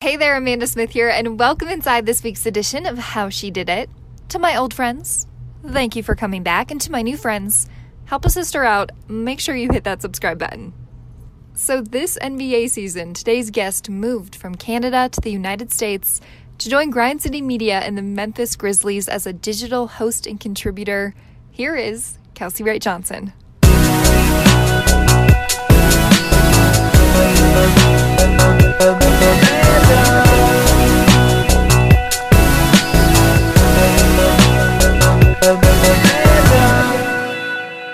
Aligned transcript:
Hey 0.00 0.14
there, 0.14 0.36
Amanda 0.36 0.68
Smith 0.68 0.90
here, 0.90 1.08
and 1.08 1.40
welcome 1.40 1.66
inside 1.66 2.06
this 2.06 2.22
week's 2.22 2.46
edition 2.46 2.86
of 2.86 2.98
How 2.98 3.30
She 3.30 3.50
Did 3.50 3.68
It. 3.68 3.90
To 4.28 4.38
my 4.38 4.54
old 4.54 4.72
friends, 4.72 5.26
thank 5.66 5.96
you 5.96 6.04
for 6.04 6.14
coming 6.14 6.44
back, 6.44 6.70
and 6.70 6.80
to 6.82 6.92
my 6.92 7.02
new 7.02 7.16
friends, 7.16 7.68
help 8.04 8.24
a 8.24 8.30
sister 8.30 8.62
out. 8.62 8.92
Make 9.08 9.40
sure 9.40 9.56
you 9.56 9.72
hit 9.72 9.82
that 9.82 10.00
subscribe 10.00 10.38
button. 10.38 10.72
So, 11.54 11.80
this 11.80 12.16
NBA 12.22 12.70
season, 12.70 13.12
today's 13.12 13.50
guest 13.50 13.90
moved 13.90 14.36
from 14.36 14.54
Canada 14.54 15.08
to 15.08 15.20
the 15.20 15.32
United 15.32 15.72
States 15.72 16.20
to 16.58 16.70
join 16.70 16.90
Grind 16.90 17.20
City 17.20 17.42
Media 17.42 17.80
and 17.80 17.98
the 17.98 18.02
Memphis 18.02 18.54
Grizzlies 18.54 19.08
as 19.08 19.26
a 19.26 19.32
digital 19.32 19.88
host 19.88 20.28
and 20.28 20.38
contributor. 20.38 21.12
Here 21.50 21.74
is 21.74 22.18
Kelsey 22.34 22.62
Wright 22.62 22.80
Johnson. 22.80 23.32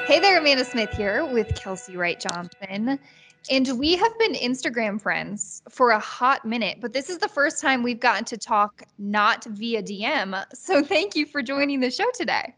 Hey 0.07 0.21
there, 0.21 0.39
Amanda 0.39 0.65
Smith 0.65 0.91
here 0.91 1.25
with 1.27 1.55
Kelsey 1.55 1.97
Wright 1.97 2.19
Johnson. 2.19 2.99
And 3.51 3.79
we 3.79 3.97
have 3.97 4.19
been 4.19 4.35
Instagram 4.35 5.01
friends 5.01 5.63
for 5.69 5.91
a 5.91 5.99
hot 5.99 6.45
minute, 6.47 6.79
but 6.81 6.93
this 6.93 7.11
is 7.11 7.19
the 7.19 7.29
first 7.29 7.61
time 7.61 7.83
we've 7.83 8.01
gotten 8.01 8.25
to 8.25 8.39
talk 8.39 8.83
not 8.99 9.45
via 9.45 9.83
DM. 9.83 10.43
So 10.55 10.83
thank 10.83 11.15
you 11.15 11.27
for 11.27 11.43
joining 11.43 11.81
the 11.81 11.91
show 11.91 12.11
today. 12.15 12.55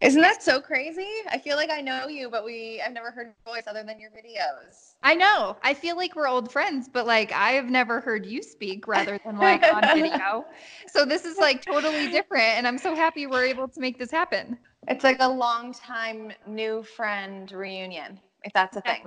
Isn't 0.00 0.20
that 0.20 0.42
so 0.42 0.60
crazy? 0.60 1.08
I 1.30 1.38
feel 1.38 1.56
like 1.56 1.70
I 1.70 1.80
know 1.80 2.08
you, 2.08 2.28
but 2.28 2.44
we 2.44 2.82
I've 2.84 2.92
never 2.92 3.10
heard 3.10 3.28
your 3.28 3.54
voice 3.54 3.64
other 3.66 3.82
than 3.82 3.98
your 3.98 4.10
videos. 4.10 4.94
I 5.02 5.14
know. 5.14 5.56
I 5.62 5.72
feel 5.72 5.96
like 5.96 6.14
we're 6.14 6.28
old 6.28 6.50
friends, 6.50 6.88
but 6.92 7.06
like 7.06 7.32
I 7.32 7.52
have 7.52 7.70
never 7.70 8.00
heard 8.00 8.26
you 8.26 8.42
speak 8.42 8.86
rather 8.86 9.18
than 9.24 9.38
like 9.38 9.62
on 9.62 9.82
video. 9.94 10.44
So 10.88 11.04
this 11.04 11.24
is 11.24 11.38
like 11.38 11.64
totally 11.64 12.08
different 12.10 12.58
and 12.58 12.66
I'm 12.66 12.78
so 12.78 12.94
happy 12.94 13.26
we're 13.26 13.44
able 13.44 13.68
to 13.68 13.80
make 13.80 13.98
this 13.98 14.10
happen. 14.10 14.58
It's 14.88 15.04
like 15.04 15.18
a 15.20 15.28
long 15.28 15.72
time 15.72 16.32
new 16.46 16.82
friend 16.82 17.50
reunion, 17.50 18.20
if 18.42 18.52
that's 18.52 18.76
a 18.76 18.82
thing. 18.82 19.04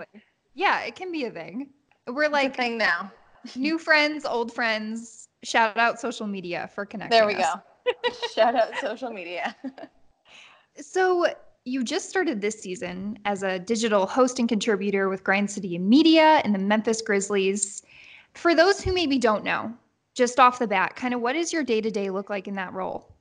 Yeah, 0.55 0.81
it 0.81 0.95
can 0.95 1.11
be 1.11 1.25
a 1.25 1.31
thing. 1.31 1.69
We're 2.07 2.29
like 2.29 2.47
it's 2.47 2.57
a 2.57 2.61
thing 2.61 2.77
now. 2.77 3.11
new 3.55 3.77
friends, 3.77 4.25
old 4.25 4.51
friends. 4.51 5.27
Shout 5.43 5.77
out 5.77 5.99
social 5.99 6.25
media 6.25 6.69
for 6.73 6.85
connecting. 6.85 7.17
There 7.17 7.27
we 7.27 7.35
us. 7.35 7.55
go. 7.85 8.17
Shout 8.33 8.55
out 8.55 8.75
social 8.81 9.11
media. 9.11 9.55
So 10.79 11.27
you 11.65 11.83
just 11.83 12.09
started 12.09 12.39
this 12.41 12.61
season 12.61 13.19
as 13.25 13.43
a 13.43 13.59
digital 13.59 14.05
host 14.05 14.39
and 14.39 14.47
contributor 14.47 15.09
with 15.09 15.23
Grind 15.23 15.51
City 15.51 15.77
Media 15.77 16.41
and 16.43 16.55
the 16.55 16.59
Memphis 16.59 17.01
Grizzlies. 17.01 17.83
For 18.33 18.55
those 18.55 18.81
who 18.81 18.93
maybe 18.93 19.17
don't 19.17 19.43
know, 19.43 19.73
just 20.15 20.39
off 20.39 20.59
the 20.59 20.67
bat, 20.67 20.95
kind 20.95 21.13
of 21.13 21.21
what 21.21 21.33
does 21.33 21.51
your 21.51 21.63
day 21.63 21.81
to 21.81 21.91
day 21.91 22.09
look 22.09 22.29
like 22.29 22.47
in 22.47 22.55
that 22.55 22.73
role? 22.73 23.11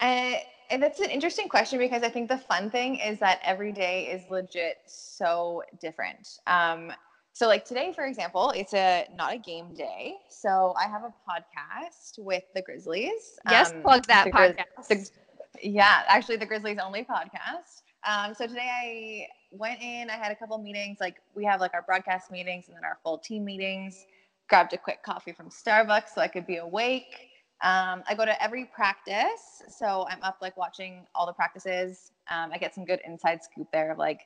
Uh, 0.00 0.34
and 0.70 0.82
that's 0.82 1.00
an 1.00 1.10
interesting 1.10 1.48
question 1.48 1.78
because 1.78 2.02
I 2.02 2.08
think 2.08 2.28
the 2.28 2.38
fun 2.38 2.70
thing 2.70 2.96
is 2.96 3.18
that 3.20 3.40
every 3.42 3.72
day 3.72 4.06
is 4.06 4.22
legit 4.30 4.78
so 4.86 5.62
different. 5.80 6.38
Um, 6.46 6.92
so 7.32 7.46
like 7.46 7.64
today, 7.64 7.92
for 7.92 8.06
example, 8.06 8.50
it's 8.56 8.72
a 8.72 9.08
not 9.16 9.34
a 9.34 9.38
game 9.38 9.74
day. 9.74 10.14
So 10.28 10.74
I 10.78 10.88
have 10.88 11.02
a 11.02 11.12
podcast 11.28 12.18
with 12.18 12.42
the 12.54 12.62
Grizzlies. 12.62 13.38
Yes, 13.50 13.72
um, 13.72 13.82
plug 13.82 14.06
that 14.06 14.24
the 14.24 14.30
podcast. 14.30 14.88
Grizz- 14.88 14.88
the- 14.88 15.25
yeah, 15.62 16.02
actually 16.08 16.36
the 16.36 16.46
Grizzlies 16.46 16.78
only 16.78 17.04
podcast. 17.04 17.82
Um, 18.06 18.34
so 18.34 18.46
today 18.46 18.68
I 18.70 19.26
went 19.50 19.80
in, 19.82 20.10
I 20.10 20.14
had 20.14 20.30
a 20.30 20.36
couple 20.36 20.58
meetings, 20.58 20.98
like 21.00 21.16
we 21.34 21.44
have 21.44 21.60
like 21.60 21.74
our 21.74 21.82
broadcast 21.82 22.30
meetings 22.30 22.68
and 22.68 22.76
then 22.76 22.84
our 22.84 22.98
full 23.02 23.18
team 23.18 23.44
meetings. 23.44 24.06
Grabbed 24.48 24.72
a 24.74 24.78
quick 24.78 25.02
coffee 25.02 25.32
from 25.32 25.48
Starbucks 25.48 26.10
so 26.14 26.20
I 26.20 26.28
could 26.28 26.46
be 26.46 26.58
awake. 26.58 27.30
Um, 27.62 28.04
I 28.08 28.14
go 28.16 28.24
to 28.24 28.42
every 28.42 28.66
practice, 28.66 29.62
so 29.68 30.06
I'm 30.08 30.22
up 30.22 30.38
like 30.40 30.56
watching 30.56 31.06
all 31.14 31.26
the 31.26 31.32
practices. 31.32 32.12
Um, 32.30 32.50
I 32.52 32.58
get 32.58 32.74
some 32.74 32.84
good 32.84 33.00
inside 33.04 33.42
scoop 33.42 33.66
there 33.72 33.90
of 33.90 33.98
like 33.98 34.20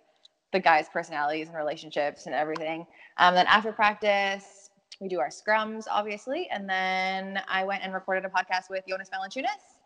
the 0.53 0.61
guys' 0.61 0.89
personalities 0.93 1.49
and 1.49 1.57
relationships 1.57 2.27
and 2.27 2.35
everything. 2.35 2.87
Um, 3.17 3.35
then 3.35 3.47
after 3.47 3.73
practice, 3.73 4.71
we 5.01 5.09
do 5.09 5.21
our 5.21 5.31
scrums, 5.31 5.85
obviously, 5.91 6.49
and 6.53 6.69
then 6.69 7.41
I 7.49 7.65
went 7.65 7.83
and 7.83 7.95
recorded 7.95 8.25
a 8.25 8.29
podcast 8.29 8.69
with 8.69 8.85
Jonas 8.87 9.09
Valanciunas, 9.09 9.80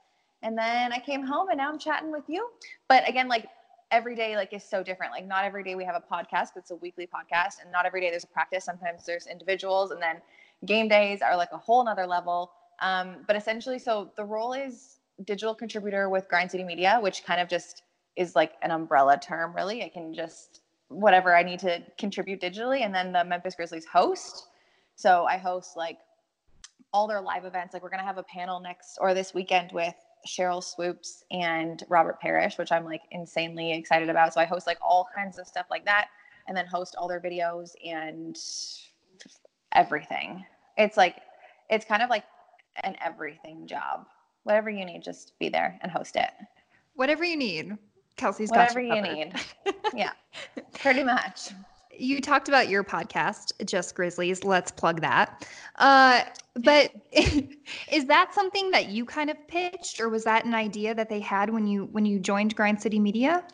and 0.44 0.56
then 0.56 0.92
I 0.92 0.98
came 0.98 1.26
home 1.26 1.48
and 1.48 1.58
now 1.58 1.70
I'm 1.70 1.78
chatting 1.78 2.12
with 2.12 2.24
you. 2.28 2.46
But 2.86 3.08
again, 3.08 3.28
like 3.28 3.46
every 3.90 4.14
day, 4.14 4.36
like 4.36 4.52
is 4.52 4.62
so 4.62 4.82
different. 4.82 5.10
Like 5.10 5.26
not 5.26 5.44
every 5.44 5.64
day 5.64 5.74
we 5.74 5.84
have 5.84 5.96
a 5.96 6.14
podcast, 6.14 6.48
but 6.54 6.58
it's 6.58 6.70
a 6.70 6.76
weekly 6.76 7.08
podcast, 7.08 7.62
and 7.62 7.72
not 7.72 7.86
every 7.86 8.00
day 8.00 8.10
there's 8.10 8.24
a 8.24 8.28
practice. 8.28 8.64
Sometimes 8.64 9.04
there's 9.06 9.26
individuals, 9.26 9.90
and 9.90 10.00
then 10.00 10.18
game 10.66 10.86
days 10.86 11.22
are 11.22 11.36
like 11.36 11.50
a 11.52 11.58
whole 11.58 11.84
nother 11.84 12.06
level. 12.06 12.52
Um, 12.80 13.16
but 13.26 13.36
essentially, 13.36 13.78
so 13.78 14.10
the 14.16 14.24
role 14.24 14.52
is 14.52 14.98
digital 15.24 15.54
contributor 15.54 16.08
with 16.10 16.28
Grind 16.28 16.50
City 16.50 16.64
Media, 16.64 16.98
which 17.00 17.24
kind 17.24 17.40
of 17.40 17.48
just 17.48 17.82
is 18.16 18.36
like 18.36 18.52
an 18.62 18.70
umbrella 18.70 19.18
term, 19.18 19.54
really. 19.56 19.82
I 19.82 19.88
can 19.88 20.12
just 20.12 20.60
whatever 20.88 21.34
I 21.34 21.42
need 21.42 21.58
to 21.60 21.82
contribute 21.98 22.40
digitally, 22.40 22.82
and 22.82 22.94
then 22.94 23.12
the 23.12 23.24
Memphis 23.24 23.54
Grizzlies 23.54 23.86
host. 23.86 24.48
So 24.94 25.24
I 25.24 25.38
host 25.38 25.76
like 25.76 25.98
all 26.92 27.08
their 27.08 27.22
live 27.22 27.46
events. 27.46 27.72
Like 27.72 27.82
we're 27.82 27.90
gonna 27.90 28.04
have 28.04 28.18
a 28.18 28.22
panel 28.24 28.60
next 28.60 28.98
or 29.00 29.14
this 29.14 29.32
weekend 29.32 29.72
with 29.72 29.94
Sheryl 30.26 30.62
Swoopes 30.62 31.24
and 31.30 31.82
Robert 31.88 32.20
Parish, 32.20 32.58
which 32.58 32.72
I'm 32.72 32.84
like 32.84 33.02
insanely 33.10 33.72
excited 33.72 34.08
about. 34.08 34.34
So 34.34 34.40
I 34.40 34.44
host 34.44 34.66
like 34.66 34.78
all 34.82 35.08
kinds 35.14 35.38
of 35.38 35.46
stuff 35.46 35.66
like 35.70 35.84
that, 35.84 36.08
and 36.48 36.56
then 36.56 36.66
host 36.66 36.94
all 36.98 37.08
their 37.08 37.20
videos 37.20 37.70
and 37.84 38.36
everything. 39.72 40.44
It's 40.76 40.96
like 40.96 41.16
it's 41.70 41.84
kind 41.84 42.02
of 42.02 42.10
like 42.10 42.24
an 42.82 42.96
everything 43.04 43.66
job. 43.66 44.06
Whatever 44.44 44.70
you 44.70 44.84
need, 44.84 45.02
just 45.02 45.38
be 45.38 45.48
there 45.48 45.78
and 45.82 45.90
host 45.90 46.16
it. 46.16 46.30
Whatever 46.94 47.24
you 47.24 47.36
need. 47.36 47.76
Kelsey's 48.16 48.50
got 48.50 48.74
Whatever 48.74 48.80
you 48.80 49.02
covered. 49.02 49.16
need. 49.16 49.34
Yeah, 49.96 50.12
pretty 50.80 51.04
much. 51.04 51.50
You 51.98 52.20
talked 52.20 52.48
about 52.48 52.68
your 52.68 52.84
podcast, 52.84 53.52
Just 53.66 53.94
Grizzlies. 53.94 54.44
Let's 54.44 54.70
plug 54.70 55.00
that. 55.00 55.46
Uh, 55.76 56.22
but 56.54 56.92
is 57.12 58.06
that 58.06 58.34
something 58.34 58.70
that 58.70 58.88
you 58.88 59.04
kind 59.04 59.30
of 59.30 59.36
pitched, 59.48 60.00
or 60.00 60.08
was 60.08 60.24
that 60.24 60.44
an 60.44 60.54
idea 60.54 60.94
that 60.94 61.08
they 61.08 61.20
had 61.20 61.50
when 61.50 61.66
you 61.66 61.86
when 61.92 62.06
you 62.06 62.18
joined 62.18 62.54
Grind 62.56 62.80
City 62.80 62.98
Media? 62.98 63.44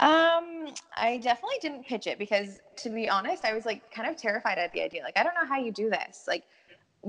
Um, 0.00 0.68
I 0.96 1.20
definitely 1.22 1.58
didn't 1.60 1.86
pitch 1.86 2.06
it 2.06 2.18
because, 2.18 2.60
to 2.76 2.88
be 2.88 3.08
honest, 3.08 3.44
I 3.44 3.52
was 3.52 3.66
like 3.66 3.90
kind 3.92 4.08
of 4.08 4.16
terrified 4.16 4.56
at 4.56 4.72
the 4.72 4.82
idea. 4.82 5.02
Like, 5.02 5.18
I 5.18 5.22
don't 5.22 5.34
know 5.34 5.46
how 5.46 5.58
you 5.58 5.72
do 5.72 5.90
this. 5.90 6.24
Like, 6.26 6.44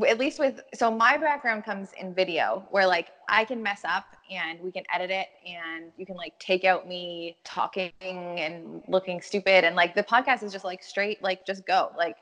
at 0.07 0.18
least 0.18 0.40
with 0.40 0.62
so 0.74 0.90
my 0.90 1.18
background 1.18 1.66
comes 1.66 1.90
in 2.00 2.13
video, 2.13 2.66
where 2.72 2.88
like 2.88 3.09
I 3.28 3.44
can 3.44 3.62
mess 3.62 3.81
up 3.84 4.06
and 4.31 4.59
we 4.62 4.72
can 4.72 4.84
edit 4.94 5.12
it, 5.12 5.28
and 5.46 5.91
you 5.97 6.06
can 6.06 6.16
like 6.16 6.38
take 6.40 6.63
out 6.63 6.88
me 6.88 7.38
talking 7.44 7.91
and 8.02 8.81
looking 8.88 9.22
stupid, 9.22 9.63
and 9.66 9.75
like 9.75 9.94
the 9.94 10.03
podcast 10.03 10.44
is 10.44 10.52
just 10.52 10.66
like 10.66 10.81
straight, 10.81 11.22
like 11.22 11.46
just 11.46 11.66
go, 11.66 11.91
like 11.97 12.16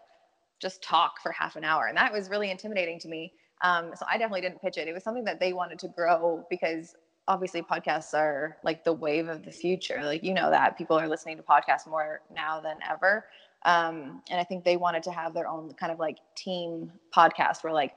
just 0.60 0.82
talk 0.82 1.22
for 1.22 1.32
half 1.32 1.56
an 1.56 1.64
hour, 1.64 1.88
and 1.88 1.98
that 1.98 2.12
was 2.12 2.30
really 2.30 2.50
intimidating 2.50 3.00
to 3.00 3.08
me. 3.08 3.34
Um, 3.62 3.92
so 3.96 4.06
I 4.10 4.18
definitely 4.18 4.42
didn't 4.42 4.62
pitch 4.62 4.78
it. 4.78 4.88
It 4.88 4.94
was 4.94 5.04
something 5.04 5.26
that 5.26 5.40
they 5.40 5.54
wanted 5.54 5.80
to 5.80 5.90
grow 5.90 6.46
because 6.50 6.96
obviously 7.28 7.62
podcasts 7.62 8.14
are 8.16 8.58
like 8.64 8.84
the 8.84 8.94
wave 8.94 9.28
of 9.28 9.46
the 9.46 9.52
future. 9.52 10.02
Like 10.04 10.24
you 10.24 10.34
know 10.34 10.50
that. 10.50 10.78
People 10.78 10.98
are 10.98 11.08
listening 11.08 11.38
to 11.38 11.44
podcasts 11.44 11.88
more 11.88 12.22
now 12.34 12.60
than 12.60 12.78
ever 12.90 13.26
um, 13.64 14.22
and 14.30 14.40
i 14.40 14.44
think 14.44 14.64
they 14.64 14.78
wanted 14.78 15.04
to 15.04 15.12
have 15.12 15.34
their 15.34 15.48
own 15.48 15.74
kind 15.74 15.92
of 15.92 16.00
like 16.00 16.18
team 16.36 16.92
podcast 17.16 17.64
where 17.64 17.74
like 17.74 17.94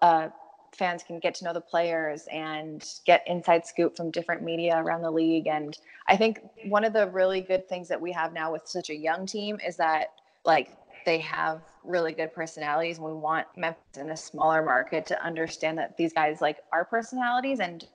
uh, 0.00 0.28
fans 0.74 1.02
can 1.02 1.18
get 1.18 1.34
to 1.34 1.44
know 1.44 1.52
the 1.52 1.60
players 1.60 2.26
and 2.32 2.84
get 3.04 3.22
inside 3.26 3.66
scoop 3.66 3.96
from 3.96 4.10
different 4.10 4.42
media 4.42 4.78
around 4.78 5.02
the 5.02 5.10
league. 5.10 5.46
And 5.46 5.76
i 6.08 6.16
think 6.16 6.40
one 6.64 6.84
of 6.84 6.92
the 6.92 7.08
really 7.08 7.40
good 7.40 7.68
things 7.68 7.88
that 7.88 8.00
we 8.00 8.12
have 8.12 8.32
now 8.32 8.52
with 8.52 8.62
such 8.66 8.90
a 8.90 8.96
young 8.96 9.26
team 9.26 9.58
is 9.66 9.76
that 9.76 10.08
like 10.44 10.70
they 11.04 11.18
have 11.18 11.60
really 11.84 12.12
good 12.12 12.32
personalities 12.32 12.98
and 12.98 13.06
we 13.06 13.12
want 13.12 13.46
memphis 13.56 13.82
in 13.98 14.10
a 14.10 14.16
smaller 14.16 14.62
market 14.62 15.04
to 15.06 15.24
understand 15.24 15.76
that 15.78 15.96
these 15.96 16.12
guys 16.12 16.40
like 16.40 16.58
are 16.72 16.84
personalities 16.84 17.60
and 17.60 17.86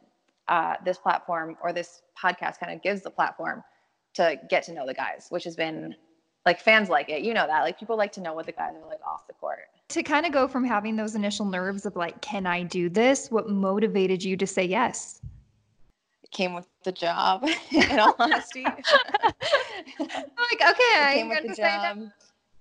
uh, 0.48 0.75
this 0.86 0.98
platform 0.98 1.57
or 1.62 1.74
this 1.74 2.01
podcast 2.21 2.60
kind 2.60 2.74
of 2.74 2.81
gives 2.81 3.01
the 3.01 3.10
platform 3.10 3.63
to 4.13 4.39
get 4.50 4.63
to 4.63 4.74
know 4.74 4.86
the 4.86 4.94
guys, 4.94 5.27
which 5.30 5.44
has 5.44 5.56
been 5.56 5.94
like 6.47 6.61
fans 6.61 6.89
like 6.89 7.09
it. 7.09 7.23
You 7.23 7.33
know 7.33 7.45
that. 7.45 7.61
Like 7.61 7.77
people 7.77 7.97
like 7.97 8.13
to 8.13 8.21
know 8.21 8.33
what 8.33 8.45
the 8.45 8.53
guys 8.53 8.73
are 8.73 8.89
like 8.89 9.01
off 9.05 9.27
the 9.27 9.33
court. 9.33 9.59
To 9.89 10.01
kind 10.01 10.25
of 10.25 10.31
go 10.31 10.47
from 10.47 10.63
having 10.63 10.95
those 10.95 11.13
initial 11.13 11.45
nerves 11.45 11.85
of 11.85 11.95
like, 11.95 12.19
can 12.21 12.47
I 12.47 12.63
do 12.63 12.89
this? 12.89 13.29
What 13.29 13.49
motivated 13.49 14.23
you 14.23 14.38
to 14.38 14.47
say 14.47 14.63
yes? 14.63 15.19
It 16.23 16.31
came 16.31 16.53
with 16.53 16.65
the 16.83 16.91
job, 16.94 17.45
in 17.71 17.99
all 17.99 18.15
honesty. 18.17 18.63
like, 18.63 18.79
okay, 19.99 20.23
it 20.59 20.97
I'm 20.97 21.17
came 21.17 21.29
with 21.29 21.38
gonna 21.39 21.49
the 21.49 21.55
say 21.55 21.61
that. 21.63 21.95
job. 21.95 22.09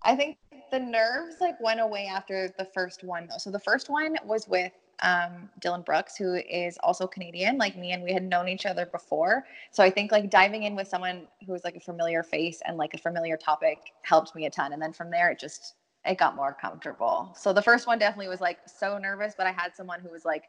I 0.02 0.16
think 0.16 0.36
the 0.72 0.80
nerves 0.80 1.36
like 1.40 1.58
went 1.60 1.80
away 1.80 2.06
after 2.06 2.52
the 2.58 2.68
first 2.74 3.04
one 3.04 3.28
though. 3.28 3.38
So 3.38 3.50
the 3.50 3.60
first 3.60 3.88
one 3.88 4.16
was 4.24 4.48
with 4.48 4.72
um, 5.02 5.48
Dillon 5.60 5.82
Brooks, 5.82 6.16
who 6.16 6.34
is 6.34 6.78
also 6.82 7.06
Canadian, 7.06 7.58
like 7.58 7.76
me, 7.76 7.92
and 7.92 8.02
we 8.02 8.12
had 8.12 8.22
known 8.22 8.48
each 8.48 8.66
other 8.66 8.86
before. 8.86 9.44
So 9.70 9.82
I 9.82 9.90
think 9.90 10.12
like 10.12 10.30
diving 10.30 10.64
in 10.64 10.74
with 10.74 10.88
someone 10.88 11.26
who 11.44 11.52
was 11.52 11.64
like 11.64 11.76
a 11.76 11.80
familiar 11.80 12.22
face 12.22 12.62
and 12.66 12.76
like 12.76 12.94
a 12.94 12.98
familiar 12.98 13.36
topic 13.36 13.78
helped 14.02 14.34
me 14.34 14.46
a 14.46 14.50
ton. 14.50 14.72
And 14.72 14.80
then 14.80 14.92
from 14.92 15.10
there, 15.10 15.30
it 15.30 15.38
just 15.38 15.74
it 16.04 16.18
got 16.18 16.36
more 16.36 16.56
comfortable. 16.58 17.34
So 17.36 17.52
the 17.52 17.62
first 17.62 17.86
one 17.86 17.98
definitely 17.98 18.28
was 18.28 18.40
like 18.40 18.58
so 18.66 18.98
nervous, 18.98 19.34
but 19.36 19.46
I 19.46 19.52
had 19.52 19.74
someone 19.74 20.00
who 20.00 20.10
was 20.10 20.24
like 20.24 20.44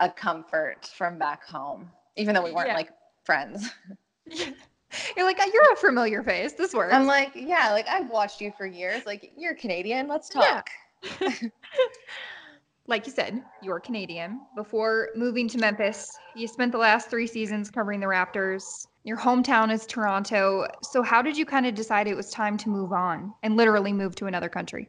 a 0.00 0.10
comfort 0.10 0.90
from 0.96 1.18
back 1.18 1.44
home, 1.44 1.90
even 2.16 2.34
though 2.34 2.44
we 2.44 2.52
weren't 2.52 2.68
yeah. 2.68 2.76
like 2.76 2.90
friends. 3.24 3.70
You're 5.16 5.24
like, 5.24 5.38
you're 5.52 5.72
a 5.72 5.76
familiar 5.76 6.22
face. 6.22 6.52
This 6.52 6.74
works. 6.74 6.92
I'm 6.94 7.06
like, 7.06 7.32
yeah, 7.34 7.72
like 7.72 7.88
I've 7.88 8.10
watched 8.10 8.40
you 8.40 8.52
for 8.56 8.66
years. 8.66 9.06
Like, 9.06 9.32
you're 9.36 9.54
Canadian. 9.54 10.06
Let's 10.06 10.28
talk. 10.28 10.68
Yeah. 11.20 11.30
like 12.86 13.06
you 13.06 13.12
said, 13.12 13.42
you're 13.60 13.80
Canadian. 13.80 14.40
Before 14.56 15.10
moving 15.14 15.48
to 15.48 15.58
Memphis, 15.58 16.18
you 16.34 16.48
spent 16.48 16.72
the 16.72 16.78
last 16.78 17.08
three 17.08 17.26
seasons 17.26 17.70
covering 17.70 18.00
the 18.00 18.06
Raptors. 18.06 18.86
Your 19.04 19.16
hometown 19.16 19.72
is 19.72 19.86
Toronto. 19.86 20.66
So, 20.82 21.02
how 21.02 21.22
did 21.22 21.36
you 21.36 21.46
kind 21.46 21.66
of 21.66 21.74
decide 21.74 22.06
it 22.06 22.16
was 22.16 22.30
time 22.30 22.56
to 22.58 22.68
move 22.68 22.92
on 22.92 23.32
and 23.42 23.56
literally 23.56 23.92
move 23.92 24.14
to 24.16 24.26
another 24.26 24.48
country? 24.48 24.88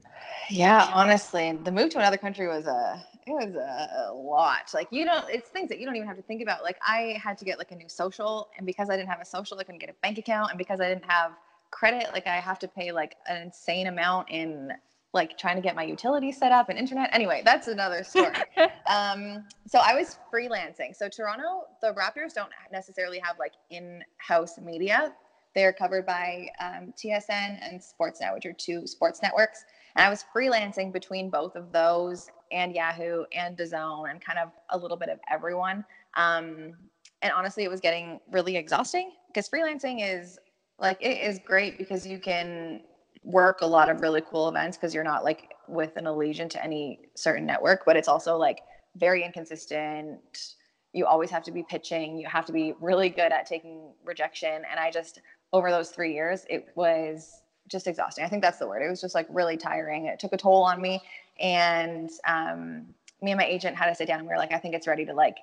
Yeah, 0.49 0.89
honestly, 0.93 1.57
the 1.63 1.71
move 1.71 1.91
to 1.91 1.99
another 1.99 2.17
country 2.17 2.47
was 2.47 2.65
a 2.65 3.03
it 3.25 3.31
was 3.31 3.55
a 3.55 4.13
lot. 4.13 4.71
Like 4.73 4.87
you 4.91 5.05
don't, 5.05 5.29
it's 5.29 5.49
things 5.49 5.69
that 5.69 5.79
you 5.79 5.85
don't 5.85 5.95
even 5.95 6.07
have 6.07 6.17
to 6.17 6.23
think 6.23 6.41
about. 6.41 6.63
Like 6.63 6.77
I 6.85 7.19
had 7.23 7.37
to 7.37 7.45
get 7.45 7.57
like 7.57 7.71
a 7.71 7.75
new 7.75 7.89
social, 7.89 8.49
and 8.57 8.65
because 8.65 8.89
I 8.89 8.97
didn't 8.97 9.09
have 9.09 9.21
a 9.21 9.25
social, 9.25 9.57
I 9.59 9.63
couldn't 9.63 9.79
get 9.79 9.89
a 9.89 9.95
bank 10.01 10.17
account, 10.17 10.49
and 10.49 10.57
because 10.57 10.81
I 10.81 10.89
didn't 10.89 11.05
have 11.05 11.31
credit, 11.71 12.09
like 12.13 12.27
I 12.27 12.35
have 12.35 12.59
to 12.59 12.67
pay 12.67 12.91
like 12.91 13.15
an 13.27 13.41
insane 13.41 13.87
amount 13.87 14.29
in 14.29 14.71
like 15.13 15.37
trying 15.37 15.55
to 15.55 15.61
get 15.61 15.75
my 15.75 15.83
utilities 15.83 16.37
set 16.37 16.51
up 16.51 16.69
and 16.69 16.77
internet. 16.77 17.09
Anyway, 17.13 17.41
that's 17.45 17.67
another 17.67 18.03
story. 18.03 18.33
um, 18.87 19.45
so 19.67 19.79
I 19.79 19.93
was 19.93 20.17
freelancing. 20.33 20.95
So 20.95 21.07
Toronto, 21.07 21.67
the 21.81 21.93
Raptors 21.93 22.33
don't 22.33 22.49
necessarily 22.71 23.19
have 23.19 23.37
like 23.37 23.53
in-house 23.69 24.57
media. 24.59 25.13
They're 25.53 25.73
covered 25.73 26.07
by 26.07 26.47
um, 26.59 26.93
TSN 26.97 27.29
and 27.61 27.79
Sportsnet, 27.79 28.33
which 28.33 28.47
are 28.47 28.53
two 28.53 28.87
sports 28.87 29.21
networks. 29.21 29.65
And 29.95 30.03
I 30.03 30.09
was 30.09 30.25
freelancing 30.35 30.91
between 30.91 31.29
both 31.29 31.55
of 31.55 31.71
those 31.71 32.29
and 32.51 32.73
Yahoo 32.73 33.25
and 33.33 33.55
DAZN 33.55 34.09
and 34.09 34.19
kind 34.19 34.39
of 34.39 34.51
a 34.69 34.77
little 34.77 34.97
bit 34.97 35.09
of 35.09 35.19
everyone. 35.29 35.85
Um, 36.15 36.73
and 37.21 37.31
honestly, 37.35 37.63
it 37.63 37.69
was 37.69 37.79
getting 37.79 38.19
really 38.31 38.57
exhausting 38.57 39.11
because 39.27 39.47
freelancing 39.47 39.99
is 40.01 40.39
like 40.79 40.97
it 41.01 41.19
is 41.19 41.39
great 41.45 41.77
because 41.77 42.05
you 42.05 42.19
can 42.19 42.81
work 43.23 43.61
a 43.61 43.65
lot 43.65 43.89
of 43.89 44.01
really 44.01 44.21
cool 44.21 44.49
events 44.49 44.77
because 44.77 44.93
you're 44.93 45.03
not 45.03 45.23
like 45.23 45.53
with 45.67 45.95
an 45.97 46.07
allegiance 46.07 46.53
to 46.53 46.63
any 46.63 46.99
certain 47.15 47.45
network, 47.45 47.83
but 47.85 47.95
it's 47.95 48.07
also 48.07 48.37
like 48.37 48.59
very 48.97 49.23
inconsistent. 49.23 50.55
You 50.91 51.05
always 51.05 51.29
have 51.31 51.43
to 51.43 51.51
be 51.51 51.63
pitching. 51.63 52.17
You 52.17 52.27
have 52.27 52.45
to 52.45 52.51
be 52.51 52.73
really 52.79 53.09
good 53.09 53.31
at 53.31 53.45
taking 53.45 53.93
rejection. 54.03 54.63
And 54.69 54.79
I 54.79 54.91
just, 54.91 55.21
over 55.51 55.71
those 55.71 55.89
three 55.89 56.13
years, 56.13 56.45
it 56.49 56.67
was 56.75 57.41
just 57.67 57.87
exhausting. 57.87 58.25
I 58.25 58.27
think 58.27 58.41
that's 58.41 58.59
the 58.59 58.67
word. 58.67 58.83
It 58.83 58.89
was 58.89 59.01
just 59.01 59.15
like 59.15 59.27
really 59.29 59.57
tiring. 59.57 60.05
It 60.05 60.19
took 60.19 60.33
a 60.33 60.37
toll 60.37 60.63
on 60.63 60.81
me. 60.81 61.01
And 61.39 62.09
um, 62.27 62.87
me 63.21 63.31
and 63.31 63.39
my 63.39 63.45
agent 63.45 63.77
had 63.77 63.87
to 63.87 63.95
sit 63.95 64.07
down 64.07 64.19
and 64.19 64.27
we 64.27 64.33
were 64.33 64.37
like, 64.37 64.53
I 64.53 64.57
think 64.57 64.75
it's 64.75 64.87
ready 64.87 65.05
to 65.05 65.13
like 65.13 65.37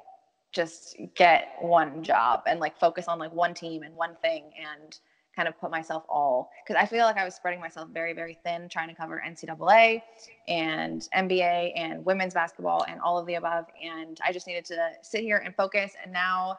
just 0.53 0.97
get 1.15 1.55
one 1.61 2.03
job 2.03 2.43
and 2.47 2.61
like 2.61 2.79
focus 2.79 3.09
on 3.09 3.19
like 3.19 3.33
one 3.33 3.55
team 3.55 3.83
and 3.83 3.95
one 3.97 4.17
thing. 4.23 4.51
And 4.59 4.99
kind 5.35 5.49
of 5.49 5.59
put 5.61 5.71
myself 5.71 6.05
all 6.09 6.51
because 6.65 6.81
I 6.81 6.87
feel 6.87 7.05
like 7.05 7.17
I 7.17 7.25
was 7.25 7.35
spreading 7.35 7.61
myself 7.61 7.89
very, 7.91 8.13
very 8.13 8.39
thin 8.45 8.69
trying 8.69 8.89
to 8.89 8.95
cover 8.95 9.23
NCAA 9.27 10.03
and 10.49 11.09
NBA 11.17 11.73
and 11.77 12.05
women's 12.05 12.35
basketball 12.35 12.85
and 12.89 13.01
all 13.01 13.19
of 13.19 13.27
the 13.27 13.35
above. 13.35 13.67
And 13.83 14.19
I 14.25 14.33
just 14.33 14.47
needed 14.47 14.65
to 14.67 14.91
sit 15.03 15.21
here 15.21 15.39
and 15.39 15.55
focus. 15.55 15.93
And 16.03 16.13
now 16.13 16.59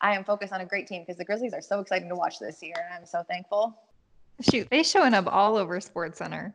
I 0.00 0.14
am 0.14 0.24
focused 0.24 0.52
on 0.52 0.60
a 0.60 0.66
great 0.66 0.86
team 0.86 1.02
because 1.02 1.16
the 1.16 1.24
Grizzlies 1.24 1.54
are 1.54 1.62
so 1.62 1.80
exciting 1.80 2.08
to 2.08 2.14
watch 2.14 2.38
this 2.38 2.62
year. 2.62 2.74
And 2.76 2.94
I'm 2.94 3.06
so 3.06 3.22
thankful. 3.28 3.78
Shoot, 4.40 4.68
they 4.70 4.82
showing 4.82 5.14
up 5.14 5.26
all 5.26 5.56
over 5.56 5.80
Sports 5.80 6.18
Center. 6.18 6.52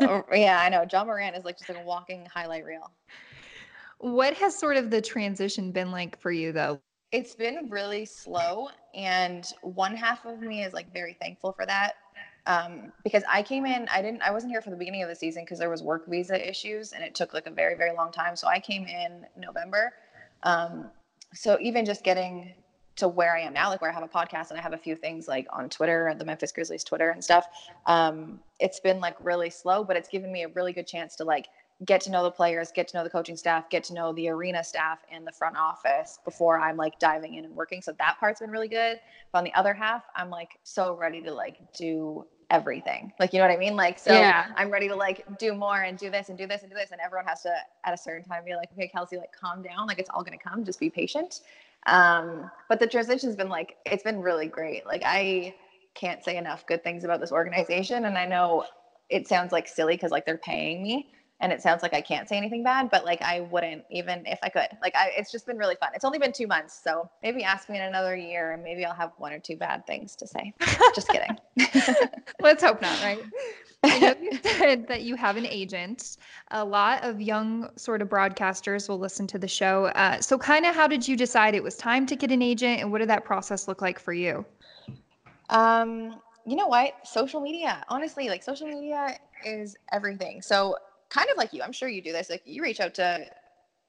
oh, 0.00 0.24
yeah, 0.32 0.60
I 0.60 0.68
know. 0.68 0.84
Ja 0.90 1.04
Morant 1.04 1.36
is 1.36 1.44
like 1.44 1.56
just 1.56 1.68
like 1.68 1.78
a 1.78 1.84
walking 1.84 2.26
highlight 2.26 2.64
reel. 2.64 2.90
What 3.98 4.34
has 4.34 4.58
sort 4.58 4.76
of 4.76 4.90
the 4.90 5.00
transition 5.00 5.70
been 5.70 5.92
like 5.92 6.18
for 6.20 6.32
you 6.32 6.52
though? 6.52 6.80
it's 7.12 7.34
been 7.34 7.68
really 7.68 8.06
slow 8.06 8.68
and 8.94 9.52
one 9.62 9.96
half 9.96 10.24
of 10.24 10.40
me 10.40 10.62
is 10.62 10.72
like 10.72 10.92
very 10.92 11.14
thankful 11.14 11.52
for 11.52 11.66
that 11.66 11.94
um, 12.46 12.92
because 13.04 13.22
i 13.30 13.42
came 13.42 13.66
in 13.66 13.86
i 13.92 14.02
didn't 14.02 14.22
i 14.22 14.30
wasn't 14.30 14.50
here 14.50 14.60
for 14.60 14.70
the 14.70 14.76
beginning 14.76 15.02
of 15.02 15.08
the 15.08 15.14
season 15.14 15.44
because 15.44 15.58
there 15.58 15.70
was 15.70 15.82
work 15.82 16.06
visa 16.08 16.48
issues 16.48 16.92
and 16.92 17.02
it 17.02 17.14
took 17.14 17.32
like 17.34 17.46
a 17.46 17.50
very 17.50 17.76
very 17.76 17.94
long 17.94 18.10
time 18.10 18.36
so 18.36 18.46
i 18.46 18.58
came 18.58 18.86
in 18.86 19.24
november 19.36 19.92
um, 20.44 20.86
so 21.32 21.56
even 21.60 21.84
just 21.84 22.02
getting 22.04 22.52
to 22.96 23.08
where 23.08 23.34
i 23.34 23.40
am 23.40 23.52
now 23.52 23.68
like 23.70 23.80
where 23.80 23.90
i 23.90 23.94
have 23.94 24.02
a 24.02 24.08
podcast 24.08 24.50
and 24.50 24.58
i 24.58 24.62
have 24.62 24.74
a 24.74 24.78
few 24.78 24.94
things 24.94 25.28
like 25.28 25.46
on 25.52 25.68
twitter 25.68 26.14
the 26.18 26.24
memphis 26.24 26.52
grizzlies 26.52 26.84
twitter 26.84 27.10
and 27.10 27.22
stuff 27.22 27.46
um, 27.86 28.40
it's 28.60 28.80
been 28.80 29.00
like 29.00 29.16
really 29.24 29.48
slow 29.48 29.82
but 29.84 29.96
it's 29.96 30.08
given 30.08 30.30
me 30.30 30.42
a 30.42 30.48
really 30.48 30.72
good 30.72 30.86
chance 30.86 31.16
to 31.16 31.24
like 31.24 31.46
get 31.84 32.00
to 32.02 32.10
know 32.10 32.22
the 32.22 32.30
players, 32.30 32.70
get 32.72 32.88
to 32.88 32.96
know 32.96 33.04
the 33.04 33.10
coaching 33.10 33.36
staff, 33.36 33.68
get 33.70 33.84
to 33.84 33.94
know 33.94 34.12
the 34.12 34.28
arena 34.28 34.62
staff 34.62 35.00
and 35.10 35.26
the 35.26 35.32
front 35.32 35.56
office 35.56 36.18
before 36.24 36.58
I'm 36.58 36.76
like 36.76 36.98
diving 36.98 37.34
in 37.34 37.44
and 37.44 37.54
working. 37.54 37.82
So 37.82 37.92
that 37.98 38.16
part's 38.20 38.40
been 38.40 38.50
really 38.50 38.68
good. 38.68 39.00
But 39.32 39.38
on 39.38 39.44
the 39.44 39.54
other 39.54 39.74
half, 39.74 40.04
I'm 40.14 40.30
like 40.30 40.58
so 40.62 40.94
ready 40.94 41.20
to 41.22 41.32
like 41.32 41.58
do 41.76 42.24
everything. 42.50 43.12
Like, 43.18 43.32
you 43.32 43.38
know 43.38 43.46
what 43.46 43.54
I 43.54 43.58
mean? 43.58 43.74
Like, 43.74 43.98
so 43.98 44.12
yeah. 44.12 44.52
I'm 44.56 44.70
ready 44.70 44.86
to 44.88 44.94
like 44.94 45.24
do 45.38 45.54
more 45.54 45.82
and 45.82 45.98
do 45.98 46.10
this 46.10 46.28
and 46.28 46.38
do 46.38 46.46
this 46.46 46.62
and 46.62 46.70
do 46.70 46.76
this. 46.76 46.92
And 46.92 47.00
everyone 47.00 47.26
has 47.26 47.42
to 47.42 47.54
at 47.84 47.94
a 47.94 47.96
certain 47.98 48.24
time 48.24 48.44
be 48.44 48.54
like, 48.54 48.70
okay, 48.72 48.88
Kelsey, 48.88 49.16
like 49.16 49.32
calm 49.32 49.62
down. 49.62 49.86
Like 49.86 49.98
it's 49.98 50.10
all 50.10 50.22
going 50.22 50.38
to 50.38 50.44
come. 50.44 50.64
Just 50.64 50.78
be 50.78 50.90
patient. 50.90 51.40
Um, 51.86 52.50
but 52.68 52.78
the 52.78 52.86
transition's 52.86 53.34
been 53.34 53.48
like, 53.48 53.76
it's 53.86 54.04
been 54.04 54.20
really 54.20 54.46
great. 54.46 54.86
Like 54.86 55.02
I 55.04 55.54
can't 55.94 56.22
say 56.22 56.36
enough 56.36 56.66
good 56.66 56.84
things 56.84 57.02
about 57.04 57.20
this 57.20 57.32
organization. 57.32 58.04
And 58.04 58.16
I 58.16 58.26
know 58.26 58.66
it 59.08 59.26
sounds 59.26 59.50
like 59.50 59.66
silly 59.66 59.94
because 59.94 60.10
like 60.10 60.24
they're 60.24 60.38
paying 60.38 60.82
me 60.82 61.10
and 61.42 61.52
it 61.52 61.60
sounds 61.60 61.82
like 61.82 61.92
I 61.92 62.00
can't 62.00 62.28
say 62.28 62.36
anything 62.36 62.62
bad, 62.62 62.88
but 62.88 63.04
like 63.04 63.20
I 63.20 63.40
wouldn't 63.40 63.84
even 63.90 64.24
if 64.26 64.38
I 64.42 64.48
could. 64.48 64.68
Like 64.80 64.94
I, 64.94 65.10
it's 65.16 65.30
just 65.30 65.44
been 65.44 65.58
really 65.58 65.74
fun. 65.74 65.90
It's 65.94 66.04
only 66.04 66.18
been 66.18 66.32
two 66.32 66.46
months, 66.46 66.80
so 66.82 67.10
maybe 67.22 67.42
ask 67.42 67.68
me 67.68 67.76
in 67.76 67.82
another 67.82 68.16
year, 68.16 68.52
and 68.52 68.62
maybe 68.62 68.84
I'll 68.84 68.94
have 68.94 69.10
one 69.18 69.32
or 69.32 69.40
two 69.40 69.56
bad 69.56 69.84
things 69.84 70.14
to 70.16 70.26
say. 70.26 70.54
just 70.94 71.08
kidding. 71.12 71.36
Let's 72.40 72.62
hope 72.62 72.80
not, 72.80 73.02
right? 73.02 73.20
I 73.84 73.98
know 73.98 74.14
you 74.22 74.38
said 74.44 74.86
that 74.86 75.02
you 75.02 75.16
have 75.16 75.36
an 75.36 75.44
agent. 75.44 76.16
A 76.52 76.64
lot 76.64 77.02
of 77.02 77.20
young 77.20 77.68
sort 77.76 78.00
of 78.00 78.08
broadcasters 78.08 78.88
will 78.88 79.00
listen 79.00 79.26
to 79.26 79.38
the 79.38 79.48
show. 79.48 79.86
Uh, 79.86 80.20
so, 80.20 80.38
kind 80.38 80.64
of, 80.64 80.76
how 80.76 80.86
did 80.86 81.06
you 81.06 81.16
decide 81.16 81.56
it 81.56 81.62
was 81.62 81.76
time 81.76 82.06
to 82.06 82.14
get 82.14 82.30
an 82.30 82.40
agent, 82.40 82.80
and 82.80 82.92
what 82.92 82.98
did 82.98 83.08
that 83.08 83.24
process 83.24 83.66
look 83.66 83.82
like 83.82 83.98
for 83.98 84.12
you? 84.12 84.46
Um, 85.50 86.20
you 86.46 86.54
know 86.54 86.68
what? 86.68 86.94
Social 87.04 87.40
media. 87.40 87.82
Honestly, 87.88 88.28
like 88.28 88.44
social 88.44 88.68
media 88.68 89.18
is 89.44 89.76
everything. 89.90 90.40
So 90.40 90.76
kind 91.12 91.28
of 91.30 91.36
like 91.36 91.52
you, 91.52 91.62
I'm 91.62 91.72
sure 91.72 91.88
you 91.88 92.00
do 92.00 92.12
this. 92.12 92.30
Like 92.30 92.42
you 92.44 92.62
reach 92.62 92.80
out 92.80 92.94
to 92.94 93.26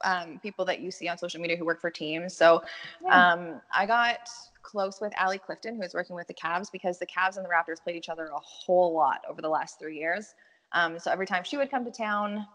um, 0.03 0.39
people 0.43 0.65
that 0.65 0.81
you 0.81 0.91
see 0.91 1.07
on 1.07 1.17
social 1.17 1.39
media 1.39 1.55
who 1.55 1.65
work 1.65 1.79
for 1.79 1.89
teams. 1.89 2.35
So 2.35 2.61
um, 3.09 3.61
I 3.73 3.85
got 3.85 4.27
close 4.61 4.99
with 4.99 5.13
Allie 5.15 5.37
Clifton, 5.37 5.77
who 5.77 5.83
is 5.83 5.93
working 5.93 6.15
with 6.15 6.27
the 6.27 6.33
Cavs, 6.33 6.71
because 6.71 6.99
the 6.99 7.05
Cavs 7.05 7.37
and 7.37 7.45
the 7.45 7.49
Raptors 7.49 7.81
played 7.81 7.95
each 7.95 8.09
other 8.09 8.25
a 8.25 8.39
whole 8.39 8.93
lot 8.93 9.21
over 9.29 9.41
the 9.41 9.49
last 9.49 9.79
three 9.79 9.97
years. 9.97 10.35
Um, 10.73 10.99
so 10.99 11.11
every 11.11 11.25
time 11.25 11.43
she 11.43 11.55
would 11.55 11.71
come 11.71 11.85
to 11.85 11.91
town, 11.91 12.45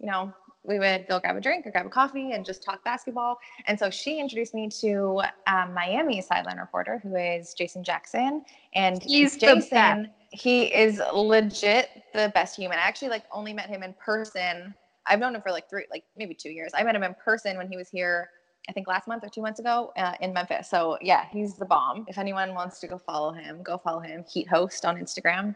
you 0.00 0.06
know, 0.06 0.32
we 0.66 0.78
would 0.78 1.06
go 1.08 1.20
grab 1.20 1.36
a 1.36 1.40
drink 1.40 1.66
or 1.66 1.70
grab 1.70 1.86
a 1.86 1.90
coffee 1.90 2.32
and 2.32 2.44
just 2.44 2.62
talk 2.62 2.82
basketball. 2.84 3.38
And 3.66 3.78
so 3.78 3.90
she 3.90 4.18
introduced 4.18 4.54
me 4.54 4.68
to 4.80 5.22
um, 5.46 5.72
Miami 5.72 6.20
sideline 6.20 6.58
reporter, 6.58 7.00
who 7.02 7.14
is 7.16 7.54
Jason 7.54 7.84
Jackson. 7.84 8.44
And 8.74 9.02
he's 9.02 9.36
Jason 9.36 10.10
he 10.36 10.64
is 10.64 11.00
legit 11.14 12.02
the 12.12 12.30
best 12.34 12.56
human. 12.56 12.78
I 12.78 12.82
actually 12.82 13.08
like 13.08 13.24
only 13.32 13.52
met 13.52 13.68
him 13.68 13.82
in 13.82 13.94
person. 13.94 14.74
I've 15.06 15.20
known 15.20 15.34
him 15.34 15.42
for 15.42 15.50
like 15.50 15.68
three, 15.70 15.86
like 15.90 16.04
maybe 16.16 16.34
two 16.34 16.50
years. 16.50 16.72
I 16.74 16.82
met 16.82 16.94
him 16.94 17.02
in 17.02 17.14
person 17.14 17.56
when 17.56 17.68
he 17.68 17.76
was 17.76 17.88
here, 17.88 18.30
I 18.68 18.72
think 18.72 18.88
last 18.88 19.06
month 19.06 19.24
or 19.24 19.28
two 19.28 19.40
months 19.40 19.60
ago 19.60 19.92
uh, 19.96 20.14
in 20.20 20.32
Memphis. 20.32 20.68
So 20.68 20.98
yeah, 21.00 21.26
he's 21.30 21.54
the 21.54 21.64
bomb. 21.64 22.04
If 22.08 22.18
anyone 22.18 22.54
wants 22.54 22.80
to 22.80 22.86
go 22.86 22.98
follow 22.98 23.32
him, 23.32 23.62
go 23.62 23.78
follow 23.78 24.00
him. 24.00 24.24
Heat 24.28 24.48
host 24.48 24.84
on 24.84 24.96
Instagram. 24.96 25.54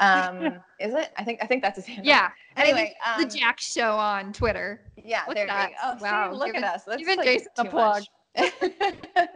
Um, 0.00 0.44
is 0.80 0.94
it? 0.94 1.10
I 1.16 1.24
think 1.24 1.40
I 1.42 1.46
think 1.46 1.62
that's 1.62 1.76
his 1.76 1.86
handle. 1.86 2.06
Yeah. 2.06 2.30
Anyway, 2.56 2.94
um, 3.06 3.22
the 3.22 3.28
Jack 3.28 3.60
Show 3.60 3.92
on 3.92 4.32
Twitter. 4.32 4.80
Yeah, 4.96 5.22
What's 5.26 5.38
there 5.38 5.46
that? 5.46 5.70
you 5.70 5.76
go. 5.76 5.82
Oh, 5.84 5.98
wow, 6.00 6.32
see, 6.32 6.38
look 6.38 6.54
at 6.54 6.64
us. 6.64 6.84
That's 6.84 7.00
even 7.00 7.16
like 7.18 7.26
Jason 7.26 7.48
the 7.56 7.64
plug. 7.64 8.02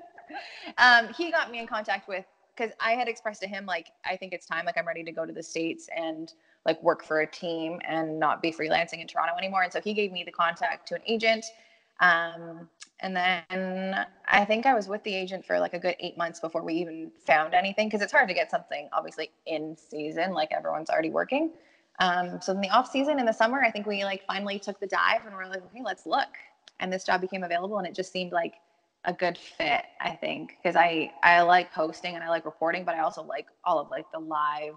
um, 0.79 1.09
he 1.15 1.31
got 1.31 1.51
me 1.51 1.59
in 1.59 1.67
contact 1.67 2.09
with 2.09 2.25
because 2.57 2.73
I 2.81 2.93
had 2.93 3.09
expressed 3.09 3.43
to 3.43 3.49
him 3.49 3.67
like 3.67 3.89
I 4.05 4.17
think 4.17 4.33
it's 4.33 4.47
time 4.47 4.65
like 4.65 4.79
I'm 4.79 4.87
ready 4.87 5.05
to 5.05 5.13
go 5.13 5.27
to 5.27 5.33
the 5.33 5.43
states 5.43 5.89
and 5.95 6.33
like 6.65 6.83
work 6.83 7.05
for 7.05 7.21
a 7.21 7.27
team 7.27 7.81
and 7.87 8.19
not 8.19 8.43
be 8.43 8.51
freelancing 8.51 9.01
in 9.01 9.07
Toronto 9.07 9.35
anymore. 9.39 9.63
And 9.63 9.73
so 9.73 9.81
he 9.81 9.93
gave 9.93 10.13
me 10.13 10.25
the 10.25 10.33
contact 10.33 10.89
to 10.89 10.95
an 10.95 11.03
agent. 11.07 11.45
Um, 12.00 12.69
and 13.00 13.15
then 13.15 14.07
I 14.26 14.45
think 14.45 14.65
I 14.67 14.75
was 14.75 14.88
with 14.88 15.03
the 15.05 15.15
agent 15.15 15.45
for 15.45 15.59
like 15.59 15.75
a 15.75 15.79
good 15.79 15.97
eight 16.00 16.17
months 16.17 16.41
before 16.41 16.62
we 16.62 16.75
even 16.75 17.11
found 17.26 17.55
anything 17.55 17.88
because 17.88 18.00
it's 18.00 18.12
hard 18.12 18.29
to 18.29 18.35
get 18.35 18.50
something 18.50 18.88
obviously 18.93 19.31
in 19.47 19.76
season 19.76 20.33
like 20.33 20.50
everyone's 20.53 20.88
already 20.88 21.11
working. 21.11 21.53
Um, 21.99 22.41
so 22.41 22.53
in 22.53 22.61
the 22.61 22.71
off 22.71 22.91
season 22.91 23.19
in 23.19 23.26
the 23.26 23.33
summer, 23.33 23.62
I 23.62 23.71
think 23.71 23.87
we 23.87 24.05
like 24.05 24.25
finally 24.26 24.59
took 24.59 24.79
the 24.81 24.87
dive 24.87 25.25
and 25.26 25.35
we're 25.35 25.47
like, 25.47 25.62
okay, 25.67 25.83
let's 25.85 26.07
look. 26.07 26.29
And 26.81 26.93
this 26.93 27.05
job 27.05 27.23
became 27.23 27.43
available, 27.43 27.79
and 27.79 27.87
it 27.87 27.95
just 27.95 28.12
seemed 28.12 28.33
like 28.33 28.55
a 29.07 29.12
good 29.12 29.38
fit, 29.38 29.85
I 29.99 30.11
think, 30.11 30.59
because 30.62 30.76
I 30.76 31.11
I 31.23 31.41
like 31.41 31.73
hosting 31.73 32.17
and 32.17 32.25
I 32.25 32.29
like 32.29 32.45
reporting, 32.45 32.85
but 32.85 32.95
I 32.95 33.00
also 33.00 33.23
like 33.23 33.47
all 33.65 33.79
of 33.79 33.91
like 33.91 34.05
the 34.12 34.19
live 34.19 34.75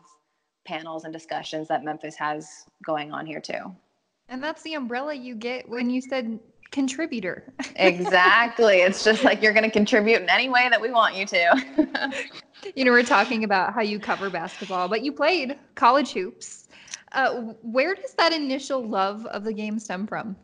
panels 0.65 1.03
and 1.03 1.11
discussions 1.11 1.67
that 1.67 1.83
Memphis 1.83 2.15
has 2.15 2.63
going 2.85 3.11
on 3.11 3.25
here 3.25 3.41
too. 3.41 3.75
And 4.29 4.41
that's 4.41 4.61
the 4.61 4.75
umbrella 4.75 5.13
you 5.13 5.35
get 5.35 5.67
when 5.67 5.89
you 5.89 6.01
said 6.01 6.39
contributor. 6.71 7.53
exactly. 7.75 8.81
It's 8.89 9.03
just 9.03 9.23
like 9.23 9.41
you're 9.41 9.53
going 9.53 9.65
to 9.65 9.71
contribute 9.71 10.21
in 10.21 10.29
any 10.29 10.49
way 10.49 10.69
that 10.69 10.79
we 10.79 10.91
want 10.91 11.15
you 11.15 11.25
to. 11.25 12.13
you 12.75 12.85
know, 12.85 12.91
we're 12.91 13.03
talking 13.03 13.43
about 13.43 13.73
how 13.73 13.81
you 13.81 13.99
cover 13.99 14.29
basketball, 14.29 14.87
but 14.87 15.03
you 15.03 15.11
played 15.11 15.57
college 15.75 16.11
hoops. 16.11 16.67
Uh, 17.11 17.53
where 17.61 17.95
does 17.95 18.13
that 18.13 18.33
initial 18.33 18.87
love 18.87 19.25
of 19.27 19.43
the 19.43 19.53
game 19.53 19.79
stem 19.79 20.05
from? 20.05 20.35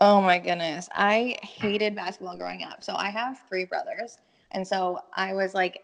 Oh 0.00 0.20
my 0.20 0.38
goodness. 0.38 0.88
I 0.92 1.36
hated 1.42 1.94
basketball 1.94 2.36
growing 2.36 2.64
up. 2.64 2.82
So 2.82 2.94
I 2.94 3.10
have 3.10 3.40
three 3.48 3.64
brothers. 3.64 4.18
And 4.50 4.66
so 4.66 5.00
I 5.14 5.34
was 5.34 5.54
like 5.54 5.80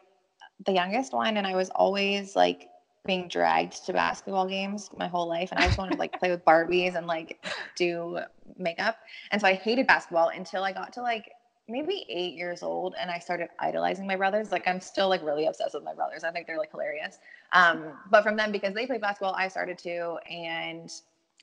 the 0.66 0.72
youngest 0.72 1.12
one, 1.12 1.36
and 1.36 1.46
I 1.46 1.54
was 1.54 1.70
always 1.70 2.36
like 2.36 2.68
being 3.10 3.26
dragged 3.26 3.84
to 3.84 3.92
basketball 3.92 4.46
games 4.46 4.88
my 4.96 5.08
whole 5.08 5.26
life. 5.26 5.50
And 5.50 5.58
I 5.58 5.64
just 5.64 5.78
wanted 5.78 5.94
to 5.94 5.98
like 5.98 6.16
play 6.20 6.30
with 6.30 6.44
Barbies 6.44 6.94
and 6.94 7.08
like 7.08 7.44
do 7.74 8.20
makeup. 8.56 8.98
And 9.32 9.40
so 9.40 9.48
I 9.48 9.54
hated 9.54 9.88
basketball 9.88 10.28
until 10.28 10.62
I 10.62 10.72
got 10.72 10.92
to 10.92 11.02
like 11.02 11.32
maybe 11.68 12.06
eight 12.08 12.34
years 12.34 12.62
old 12.62 12.94
and 13.00 13.10
I 13.10 13.18
started 13.18 13.48
idolizing 13.58 14.06
my 14.06 14.14
brothers. 14.14 14.52
Like 14.52 14.68
I'm 14.68 14.80
still 14.80 15.08
like 15.08 15.24
really 15.24 15.46
obsessed 15.46 15.74
with 15.74 15.82
my 15.82 15.92
brothers. 15.92 16.22
I 16.22 16.30
think 16.30 16.46
they're 16.46 16.56
like 16.56 16.70
hilarious. 16.70 17.18
Um, 17.52 17.98
but 18.12 18.22
from 18.22 18.36
them, 18.36 18.52
because 18.52 18.74
they 18.74 18.86
played 18.86 19.00
basketball, 19.00 19.34
I 19.34 19.48
started 19.48 19.76
to. 19.78 20.16
And 20.30 20.88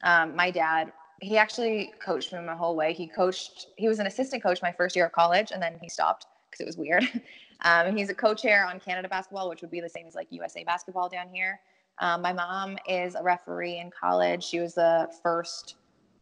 um, 0.04 0.38
my 0.38 0.50
dad, 0.52 0.94
he 1.20 1.38
actually 1.38 1.92
coached 2.02 2.32
me 2.32 2.40
my 2.40 2.56
whole 2.56 2.78
way. 2.78 2.94
He 2.94 3.08
coached, 3.08 3.68
he 3.76 3.90
was 3.90 4.00
an 4.00 4.08
assistant 4.08 4.42
coach 4.42 4.62
my 4.62 4.72
first 4.72 4.96
year 4.96 5.08
of 5.08 5.12
college 5.12 5.52
and 5.52 5.62
then 5.62 5.78
he 5.82 5.90
stopped 5.90 6.28
because 6.50 6.62
it 6.62 6.66
was 6.66 6.78
weird. 6.78 7.04
Um, 7.62 7.96
he's 7.96 8.10
a 8.10 8.14
co-chair 8.14 8.66
on 8.66 8.80
Canada 8.80 9.08
basketball, 9.08 9.50
which 9.50 9.62
would 9.62 9.72
be 9.72 9.82
the 9.82 9.90
same 9.90 10.06
as 10.08 10.16
like 10.16 10.28
USA 10.30 10.64
basketball 10.64 11.10
down 11.10 11.28
here. 11.32 11.60
Um, 12.00 12.22
my 12.22 12.34
mom 12.34 12.78
is 12.88 13.16
a 13.16 13.24
referee 13.24 13.80
in 13.80 13.90
college. 13.90 14.44
She 14.44 14.60
was 14.60 14.76
the 14.76 15.10
first 15.24 15.76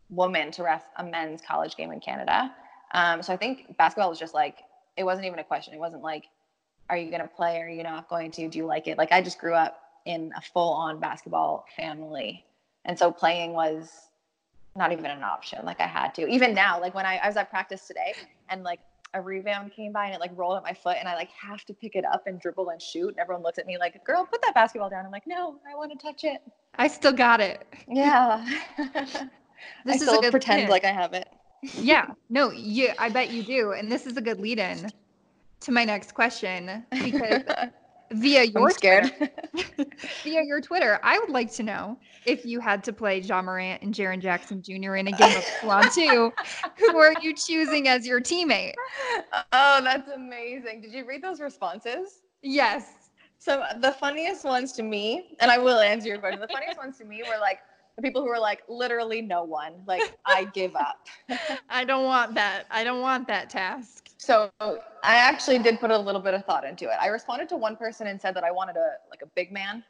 woman 0.09 0.51
to 0.51 0.63
ref 0.63 0.83
a 0.97 1.03
men's 1.03 1.41
college 1.41 1.75
game 1.75 1.91
in 1.91 1.99
Canada. 1.99 2.53
Um, 2.93 3.21
so 3.21 3.33
I 3.33 3.37
think 3.37 3.75
basketball 3.77 4.09
was 4.09 4.19
just 4.19 4.33
like 4.33 4.59
it 4.97 5.03
wasn't 5.03 5.27
even 5.27 5.39
a 5.39 5.43
question. 5.43 5.73
It 5.73 5.79
wasn't 5.79 6.03
like, 6.03 6.25
are 6.89 6.97
you 6.97 7.09
going 7.09 7.21
to 7.21 7.27
play? 7.27 7.59
Are 7.61 7.69
you 7.69 7.83
not 7.83 8.07
going 8.09 8.31
to? 8.31 8.47
Do 8.47 8.57
you 8.57 8.65
like 8.65 8.87
it? 8.87 8.97
Like 8.97 9.11
I 9.11 9.21
just 9.21 9.39
grew 9.39 9.53
up 9.53 9.81
in 10.05 10.31
a 10.37 10.41
full-on 10.41 10.99
basketball 10.99 11.65
family, 11.75 12.45
and 12.85 12.97
so 12.97 13.11
playing 13.11 13.53
was 13.53 13.91
not 14.75 14.91
even 14.91 15.05
an 15.05 15.23
option. 15.23 15.65
Like 15.65 15.81
I 15.81 15.87
had 15.87 16.13
to. 16.15 16.27
Even 16.27 16.53
now, 16.53 16.79
like 16.79 16.93
when 16.93 17.05
I, 17.05 17.17
I 17.17 17.27
was 17.27 17.37
at 17.37 17.49
practice 17.49 17.87
today, 17.87 18.13
and 18.49 18.63
like 18.63 18.79
a 19.15 19.21
rebound 19.21 19.71
came 19.71 19.91
by 19.91 20.05
and 20.05 20.13
it 20.13 20.19
like 20.19 20.31
rolled 20.35 20.57
at 20.57 20.63
my 20.63 20.73
foot 20.73 20.97
and 20.99 21.07
I 21.07 21.15
like 21.15 21.29
have 21.29 21.65
to 21.65 21.73
pick 21.73 21.95
it 21.95 22.05
up 22.05 22.27
and 22.27 22.39
dribble 22.39 22.69
and 22.69 22.81
shoot. 22.81 23.09
And 23.09 23.19
everyone 23.19 23.43
looks 23.43 23.57
at 23.57 23.65
me 23.65 23.77
like, 23.77 24.03
girl, 24.05 24.25
put 24.25 24.41
that 24.43 24.53
basketball 24.53 24.89
down. 24.89 25.05
I'm 25.05 25.11
like, 25.11 25.25
no, 25.25 25.55
I 25.69 25.75
want 25.75 25.91
to 25.91 25.97
touch 25.97 26.23
it. 26.23 26.41
I 26.75 26.87
still 26.87 27.13
got 27.13 27.39
it. 27.39 27.65
Yeah. 27.87 28.45
this 28.77 29.17
I 29.17 29.91
is 29.95 30.01
still 30.01 30.19
a 30.19 30.21
good 30.21 30.31
pretend 30.31 30.69
like 30.69 30.83
I 30.83 30.91
have 30.91 31.13
it. 31.13 31.29
yeah. 31.61 32.07
No, 32.29 32.51
you 32.51 32.89
I 32.99 33.09
bet 33.09 33.31
you 33.31 33.41
do. 33.41 33.71
And 33.71 33.91
this 33.91 34.05
is 34.05 34.17
a 34.17 34.21
good 34.21 34.39
lead 34.39 34.59
in 34.59 34.91
to 35.61 35.71
my 35.71 35.85
next 35.85 36.13
question 36.13 36.85
because 36.91 37.43
via 38.15 38.43
your 38.43 38.69
Twitter, 38.71 39.11
via 40.23 40.43
your 40.43 40.61
Twitter, 40.61 40.99
I 41.03 41.19
would 41.19 41.29
like 41.29 41.51
to 41.53 41.63
know 41.63 41.97
if 42.25 42.45
you 42.45 42.59
had 42.59 42.83
to 42.85 42.93
play 42.93 43.19
Ja 43.19 43.41
Morant 43.41 43.81
and 43.81 43.93
Jaren 43.93 44.21
Jackson 44.21 44.61
Jr. 44.61 44.95
in 44.95 45.07
a 45.07 45.11
game 45.11 45.35
of 45.35 45.43
Squad 45.43 45.89
2, 45.91 46.31
who 46.77 46.97
are 46.97 47.13
you 47.21 47.33
choosing 47.33 47.87
as 47.87 48.05
your 48.05 48.21
teammate? 48.21 48.73
Oh, 49.51 49.81
that's 49.83 50.09
amazing. 50.09 50.81
Did 50.81 50.93
you 50.93 51.05
read 51.05 51.23
those 51.23 51.39
responses? 51.39 52.21
Yes. 52.41 53.09
So 53.37 53.63
the 53.79 53.91
funniest 53.91 54.43
ones 54.43 54.71
to 54.73 54.83
me, 54.83 55.35
and 55.39 55.51
I 55.51 55.57
will 55.57 55.79
answer 55.79 56.07
your 56.07 56.17
question, 56.17 56.39
the 56.39 56.47
funniest 56.47 56.77
ones 56.77 56.97
to 56.97 57.05
me 57.05 57.23
were 57.23 57.39
like 57.39 57.59
the 57.95 58.01
people 58.01 58.21
who 58.21 58.27
were 58.27 58.39
like 58.39 58.61
literally 58.67 59.21
no 59.21 59.43
one 59.43 59.73
like 59.87 60.15
i 60.25 60.43
give 60.53 60.75
up 60.75 61.07
i 61.69 61.83
don't 61.85 62.03
want 62.03 62.33
that 62.33 62.65
i 62.69 62.83
don't 62.83 63.01
want 63.01 63.27
that 63.27 63.49
task 63.49 64.04
so 64.25 64.49
I 64.59 65.15
actually 65.15 65.59
did 65.59 65.79
put 65.79 65.91
a 65.91 65.97
little 65.97 66.21
bit 66.21 66.33
of 66.33 66.43
thought 66.45 66.65
into 66.65 66.85
it. 66.85 66.97
I 66.99 67.07
responded 67.07 67.47
to 67.49 67.57
one 67.57 67.75
person 67.75 68.07
and 68.07 68.19
said 68.19 68.35
that 68.35 68.43
I 68.43 68.51
wanted 68.51 68.75
a 68.75 68.93
like 69.09 69.21
a 69.21 69.27
big 69.35 69.51
man 69.51 69.83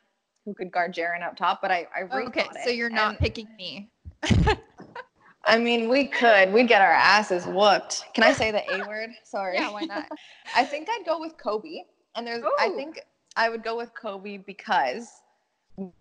who 0.43 0.53
could 0.53 0.71
guard 0.71 0.93
Jaren 0.93 1.23
up 1.23 1.35
top, 1.37 1.61
but 1.61 1.71
I, 1.71 1.87
I 1.95 2.03
oh, 2.11 2.19
okay. 2.27 2.45
So 2.63 2.69
you're 2.69 2.89
not 2.89 3.11
and, 3.11 3.19
picking 3.19 3.47
me. 3.57 3.89
I 5.45 5.57
mean, 5.57 5.89
we 5.89 6.05
could. 6.05 6.51
We'd 6.51 6.67
get 6.67 6.81
our 6.81 6.91
asses 6.91 7.45
whooped. 7.45 8.13
Can 8.13 8.23
I 8.23 8.33
say 8.33 8.51
the 8.51 8.63
A 8.73 8.87
word? 8.87 9.11
Sorry. 9.23 9.55
Yeah, 9.55 9.71
why 9.71 9.81
not? 9.81 10.07
I 10.55 10.65
think 10.65 10.87
I'd 10.89 11.05
go 11.05 11.19
with 11.19 11.37
Kobe. 11.37 11.83
And 12.15 12.25
there's 12.25 12.43
Ooh. 12.43 12.55
I 12.59 12.69
think 12.69 12.99
I 13.35 13.49
would 13.49 13.63
go 13.63 13.77
with 13.77 13.93
Kobe 13.93 14.37
because 14.37 15.21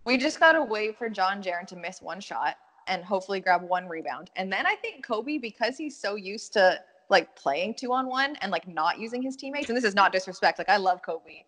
we 0.05 0.17
just 0.17 0.39
gotta 0.39 0.63
wait 0.63 0.97
for 0.97 1.09
John 1.09 1.41
Jaren 1.41 1.67
to 1.67 1.75
miss 1.75 2.01
one 2.01 2.19
shot 2.19 2.55
and 2.87 3.03
hopefully 3.03 3.39
grab 3.39 3.61
one 3.63 3.87
rebound. 3.87 4.29
And 4.35 4.51
then 4.51 4.65
I 4.65 4.75
think 4.75 5.05
Kobe, 5.05 5.37
because 5.37 5.77
he's 5.77 5.97
so 5.97 6.15
used 6.15 6.53
to 6.53 6.79
like 7.09 7.35
playing 7.35 7.75
two 7.75 7.93
on 7.93 8.07
one 8.07 8.35
and 8.37 8.51
like 8.51 8.67
not 8.67 8.99
using 8.99 9.21
his 9.21 9.35
teammates. 9.35 9.69
And 9.69 9.77
this 9.77 9.83
is 9.83 9.95
not 9.95 10.11
disrespect. 10.11 10.57
Like 10.57 10.69
I 10.69 10.77
love 10.77 11.01
Kobe, 11.01 11.43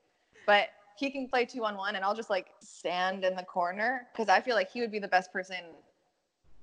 but 0.45 0.69
he 0.97 1.09
can 1.11 1.27
play 1.27 1.45
two 1.45 1.63
on 1.65 1.77
one 1.77 1.95
and 1.95 2.03
I'll 2.03 2.15
just 2.15 2.29
like 2.29 2.47
stand 2.59 3.23
in 3.23 3.35
the 3.35 3.43
corner 3.43 4.07
because 4.11 4.29
I 4.29 4.41
feel 4.41 4.55
like 4.55 4.71
he 4.71 4.81
would 4.81 4.91
be 4.91 4.99
the 4.99 5.07
best 5.07 5.31
person 5.31 5.57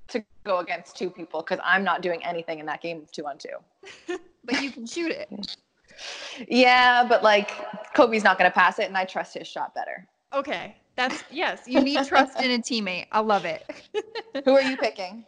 to 0.08 0.24
go 0.44 0.58
against 0.58 0.96
two 0.96 1.10
people 1.10 1.40
because 1.40 1.58
I'm 1.64 1.84
not 1.84 2.02
doing 2.02 2.24
anything 2.24 2.58
in 2.58 2.66
that 2.66 2.82
game 2.82 3.00
of 3.02 3.10
two 3.10 3.26
on 3.26 3.38
two. 3.38 4.18
but 4.44 4.60
you 4.60 4.70
can 4.70 4.86
shoot 4.86 5.10
it. 5.10 5.28
Yeah, 6.48 7.04
but 7.06 7.22
like 7.22 7.50
Kobe's 7.94 8.24
not 8.24 8.38
going 8.38 8.50
to 8.50 8.54
pass 8.54 8.78
it 8.78 8.86
and 8.88 8.96
I 8.96 9.04
trust 9.04 9.34
his 9.34 9.46
shot 9.46 9.74
better. 9.74 10.06
Okay. 10.32 10.76
That's 10.96 11.24
yes, 11.30 11.62
you 11.66 11.82
need 11.82 12.04
trust 12.06 12.40
in 12.40 12.50
a 12.52 12.58
teammate. 12.58 13.06
I 13.10 13.20
love 13.20 13.44
it. 13.44 13.68
Who 14.44 14.52
are 14.52 14.62
you 14.62 14.76
picking? 14.76 15.24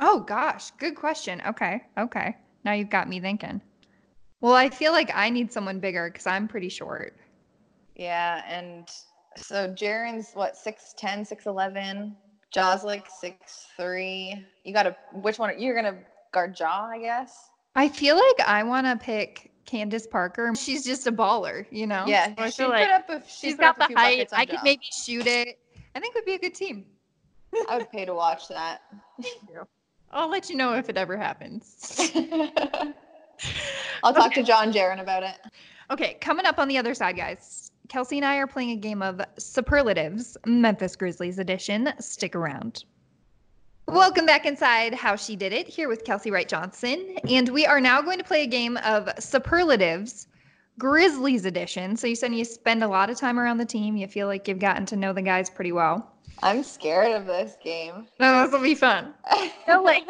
Oh 0.00 0.20
gosh, 0.20 0.72
good 0.72 0.96
question. 0.96 1.40
Okay. 1.46 1.82
Okay. 1.98 2.36
Now 2.64 2.72
you've 2.72 2.90
got 2.90 3.08
me 3.08 3.20
thinking. 3.20 3.60
Well, 4.40 4.54
I 4.54 4.68
feel 4.68 4.92
like 4.92 5.10
I 5.14 5.30
need 5.30 5.52
someone 5.52 5.80
bigger 5.80 6.10
because 6.10 6.26
I'm 6.26 6.48
pretty 6.48 6.68
short. 6.68 7.16
Yeah, 7.94 8.42
and 8.48 8.88
so 9.36 9.68
Jaren's 9.68 10.32
what 10.34 10.54
6'10, 10.54 11.28
6'11. 11.28 12.14
Ja's 12.50 12.84
like 12.84 13.06
6'3. 13.10 14.44
You 14.64 14.72
gotta 14.72 14.96
which 15.12 15.38
one 15.38 15.58
you're 15.58 15.74
gonna 15.74 15.98
guard 16.32 16.58
Ja, 16.58 16.86
I 16.86 16.98
guess? 16.98 17.50
I 17.74 17.88
feel 17.88 18.16
like 18.16 18.46
I 18.46 18.62
wanna 18.62 18.96
pick 18.96 19.50
Candace 19.64 20.06
Parker. 20.06 20.52
She's 20.56 20.84
just 20.84 21.06
a 21.06 21.12
baller, 21.12 21.66
you 21.70 21.86
know? 21.86 22.04
Yeah. 22.06 22.34
So 22.36 22.50
she 22.50 22.66
like 22.66 22.88
a, 23.08 23.22
she's 23.26 23.56
got 23.56 23.76
the 23.76 23.88
height. 23.96 24.28
I 24.32 24.46
could 24.46 24.62
maybe 24.62 24.84
shoot 24.92 25.26
it. 25.26 25.58
I 25.94 26.00
think 26.00 26.14
would 26.14 26.24
be 26.24 26.34
a 26.34 26.38
good 26.38 26.54
team. 26.54 26.86
I 27.68 27.78
would 27.78 27.90
pay 27.90 28.04
to 28.04 28.14
watch 28.14 28.48
that. 28.48 28.82
Thank 29.22 29.36
you. 29.48 29.66
I'll 30.14 30.30
let 30.30 30.48
you 30.48 30.56
know 30.56 30.74
if 30.74 30.88
it 30.88 30.96
ever 30.96 31.16
happens. 31.16 31.98
I'll 34.04 34.14
talk 34.14 34.28
okay. 34.28 34.40
to 34.40 34.46
John 34.46 34.72
Jaren 34.72 35.00
about 35.00 35.24
it. 35.24 35.34
Okay, 35.90 36.14
coming 36.20 36.46
up 36.46 36.60
on 36.60 36.68
the 36.68 36.78
other 36.78 36.94
side, 36.94 37.16
guys. 37.16 37.72
Kelsey 37.88 38.18
and 38.18 38.24
I 38.24 38.36
are 38.36 38.46
playing 38.46 38.70
a 38.70 38.76
game 38.76 39.02
of 39.02 39.20
superlatives, 39.38 40.36
Memphis 40.46 40.94
Grizzlies 40.94 41.40
edition. 41.40 41.92
Stick 41.98 42.36
around. 42.36 42.84
Welcome 43.88 44.24
back 44.24 44.46
inside 44.46 44.94
How 44.94 45.16
She 45.16 45.34
Did 45.34 45.52
It, 45.52 45.66
here 45.66 45.88
with 45.88 46.04
Kelsey 46.04 46.30
Wright 46.30 46.48
Johnson. 46.48 47.16
And 47.28 47.48
we 47.48 47.66
are 47.66 47.80
now 47.80 48.00
going 48.00 48.18
to 48.18 48.24
play 48.24 48.44
a 48.44 48.46
game 48.46 48.78
of 48.78 49.10
superlatives, 49.18 50.28
Grizzlies 50.78 51.44
edition. 51.44 51.96
So 51.96 52.06
you 52.06 52.14
said 52.14 52.32
you 52.32 52.44
spend 52.44 52.84
a 52.84 52.88
lot 52.88 53.10
of 53.10 53.18
time 53.18 53.38
around 53.38 53.58
the 53.58 53.66
team. 53.66 53.96
You 53.96 54.06
feel 54.06 54.28
like 54.28 54.46
you've 54.46 54.60
gotten 54.60 54.86
to 54.86 54.96
know 54.96 55.12
the 55.12 55.22
guys 55.22 55.50
pretty 55.50 55.72
well. 55.72 56.13
I'm 56.42 56.62
scared 56.62 57.12
of 57.12 57.26
this 57.26 57.56
game. 57.62 58.06
No, 58.20 58.42
this 58.42 58.52
will 58.52 58.62
be 58.62 58.74
fun. 58.74 59.14
no, 59.68 59.82
like 59.82 60.06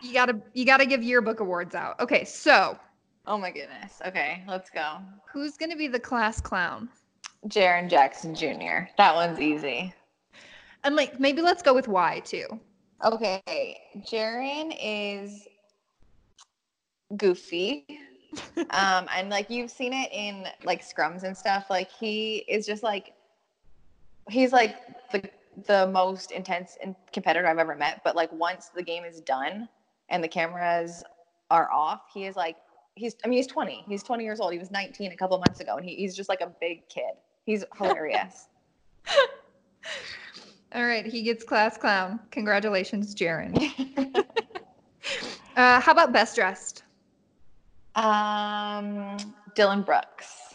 you 0.00 0.12
gotta 0.12 0.40
you 0.54 0.64
gotta 0.64 0.86
give 0.86 1.02
yearbook 1.02 1.40
awards 1.40 1.74
out. 1.74 1.98
Okay, 2.00 2.24
so. 2.24 2.78
Oh 3.26 3.38
my 3.38 3.52
goodness. 3.52 4.02
Okay, 4.04 4.42
let's 4.48 4.68
go. 4.70 4.96
Who's 5.32 5.56
gonna 5.56 5.76
be 5.76 5.86
the 5.86 6.00
class 6.00 6.40
clown? 6.40 6.88
Jaren 7.48 7.88
Jackson 7.88 8.34
Jr. 8.34 8.88
That 8.98 9.14
one's 9.14 9.40
easy. 9.40 9.94
And 10.84 10.96
like 10.96 11.20
maybe 11.20 11.42
let's 11.42 11.62
go 11.62 11.74
with 11.74 11.88
why 11.88 12.20
too. 12.20 12.46
Okay, 13.04 13.78
Jaren 13.98 14.76
is 14.82 15.46
goofy. 17.16 17.86
um, 18.70 19.06
and 19.14 19.28
like 19.28 19.50
you've 19.50 19.70
seen 19.70 19.92
it 19.92 20.10
in 20.12 20.46
like 20.64 20.82
scrums 20.82 21.22
and 21.22 21.36
stuff. 21.36 21.66
Like 21.68 21.90
he 21.90 22.38
is 22.48 22.66
just 22.66 22.82
like 22.82 23.12
he's 24.28 24.52
like 24.52 24.76
the 25.10 25.22
the 25.66 25.86
most 25.88 26.30
intense 26.30 26.76
competitor 27.12 27.46
I've 27.46 27.58
ever 27.58 27.76
met. 27.76 28.00
But 28.04 28.16
like 28.16 28.32
once 28.32 28.70
the 28.74 28.82
game 28.82 29.04
is 29.04 29.20
done 29.20 29.68
and 30.08 30.22
the 30.22 30.28
cameras 30.28 31.02
are 31.50 31.70
off, 31.70 32.02
he 32.12 32.24
is 32.26 32.36
like 32.36 32.56
he's 32.94 33.16
I 33.24 33.28
mean 33.28 33.38
he's 33.38 33.46
20. 33.46 33.84
He's 33.86 34.02
20 34.02 34.24
years 34.24 34.40
old. 34.40 34.52
He 34.52 34.58
was 34.58 34.70
19 34.70 35.12
a 35.12 35.16
couple 35.16 35.38
months 35.38 35.60
ago, 35.60 35.76
and 35.76 35.84
he, 35.84 35.96
he's 35.96 36.16
just 36.16 36.28
like 36.28 36.40
a 36.40 36.52
big 36.60 36.88
kid. 36.88 37.14
He's 37.44 37.64
hilarious. 37.76 38.48
All 40.74 40.86
right, 40.86 41.04
he 41.04 41.22
gets 41.22 41.44
class 41.44 41.76
clown. 41.76 42.18
Congratulations, 42.30 43.14
Jaren. 43.14 43.52
uh, 45.56 45.80
how 45.80 45.92
about 45.92 46.12
best 46.12 46.36
dressed? 46.36 46.84
Um, 47.94 49.18
Dillon 49.54 49.82
Brooks. 49.82 50.54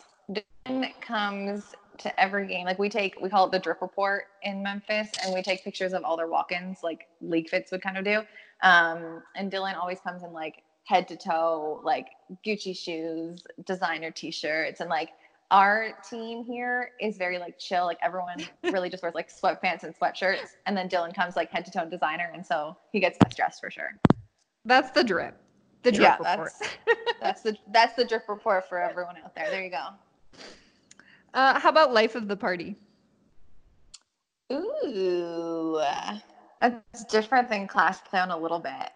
Dillon 0.65 0.91
comes 1.01 1.75
to 1.99 2.19
every 2.19 2.47
game. 2.47 2.65
Like 2.65 2.79
we 2.79 2.89
take, 2.89 3.19
we 3.21 3.29
call 3.29 3.45
it 3.45 3.51
the 3.51 3.59
drip 3.59 3.81
report 3.81 4.25
in 4.43 4.63
Memphis, 4.63 5.09
and 5.23 5.33
we 5.33 5.41
take 5.41 5.63
pictures 5.63 5.93
of 5.93 6.03
all 6.03 6.17
their 6.17 6.27
walk-ins, 6.27 6.79
like 6.83 7.07
league 7.21 7.49
fits 7.49 7.71
would 7.71 7.81
kind 7.81 7.97
of 7.97 8.05
do. 8.05 8.21
Um, 8.63 9.21
and 9.35 9.51
Dillon 9.51 9.75
always 9.75 9.99
comes 9.99 10.23
in 10.23 10.33
like 10.33 10.63
head 10.85 11.07
to 11.09 11.17
toe, 11.17 11.81
like 11.83 12.07
Gucci 12.45 12.75
shoes, 12.75 13.43
designer 13.65 14.11
t-shirts, 14.11 14.79
and 14.79 14.89
like 14.89 15.09
our 15.51 15.93
team 16.09 16.43
here 16.43 16.91
is 16.99 17.17
very 17.17 17.37
like 17.37 17.57
chill. 17.59 17.85
Like 17.85 17.99
everyone 18.01 18.45
really 18.63 18.89
just 18.89 19.03
wears 19.03 19.15
like 19.15 19.29
sweatpants 19.29 19.83
and 19.83 19.97
sweatshirts, 19.97 20.55
and 20.65 20.75
then 20.75 20.87
Dillon 20.87 21.11
comes 21.11 21.35
like 21.35 21.51
head 21.51 21.65
to 21.65 21.71
toe 21.71 21.89
designer, 21.89 22.31
and 22.33 22.45
so 22.45 22.77
he 22.91 22.99
gets 22.99 23.17
best 23.19 23.37
dressed 23.37 23.61
for 23.61 23.69
sure. 23.69 23.91
That's 24.65 24.91
the 24.91 25.03
drip. 25.03 25.37
The 25.83 25.91
drip 25.91 26.19
yeah, 26.21 26.31
report. 26.31 26.51
that's 26.59 26.77
that's 27.21 27.41
the 27.43 27.57
that's 27.71 27.93
the 27.95 28.05
drip 28.05 28.27
report 28.27 28.67
for 28.67 28.81
everyone 28.81 29.15
out 29.23 29.35
there. 29.35 29.49
There 29.49 29.63
you 29.63 29.71
go. 29.71 29.87
Uh, 31.33 31.59
how 31.59 31.69
about 31.69 31.93
life 31.93 32.15
of 32.15 32.27
the 32.27 32.35
party? 32.35 32.75
Ooh, 34.51 35.81
that's 36.61 37.03
different 37.05 37.49
than 37.49 37.67
class 37.67 38.01
clown 38.01 38.31
a 38.31 38.37
little 38.37 38.59
bit. 38.59 38.91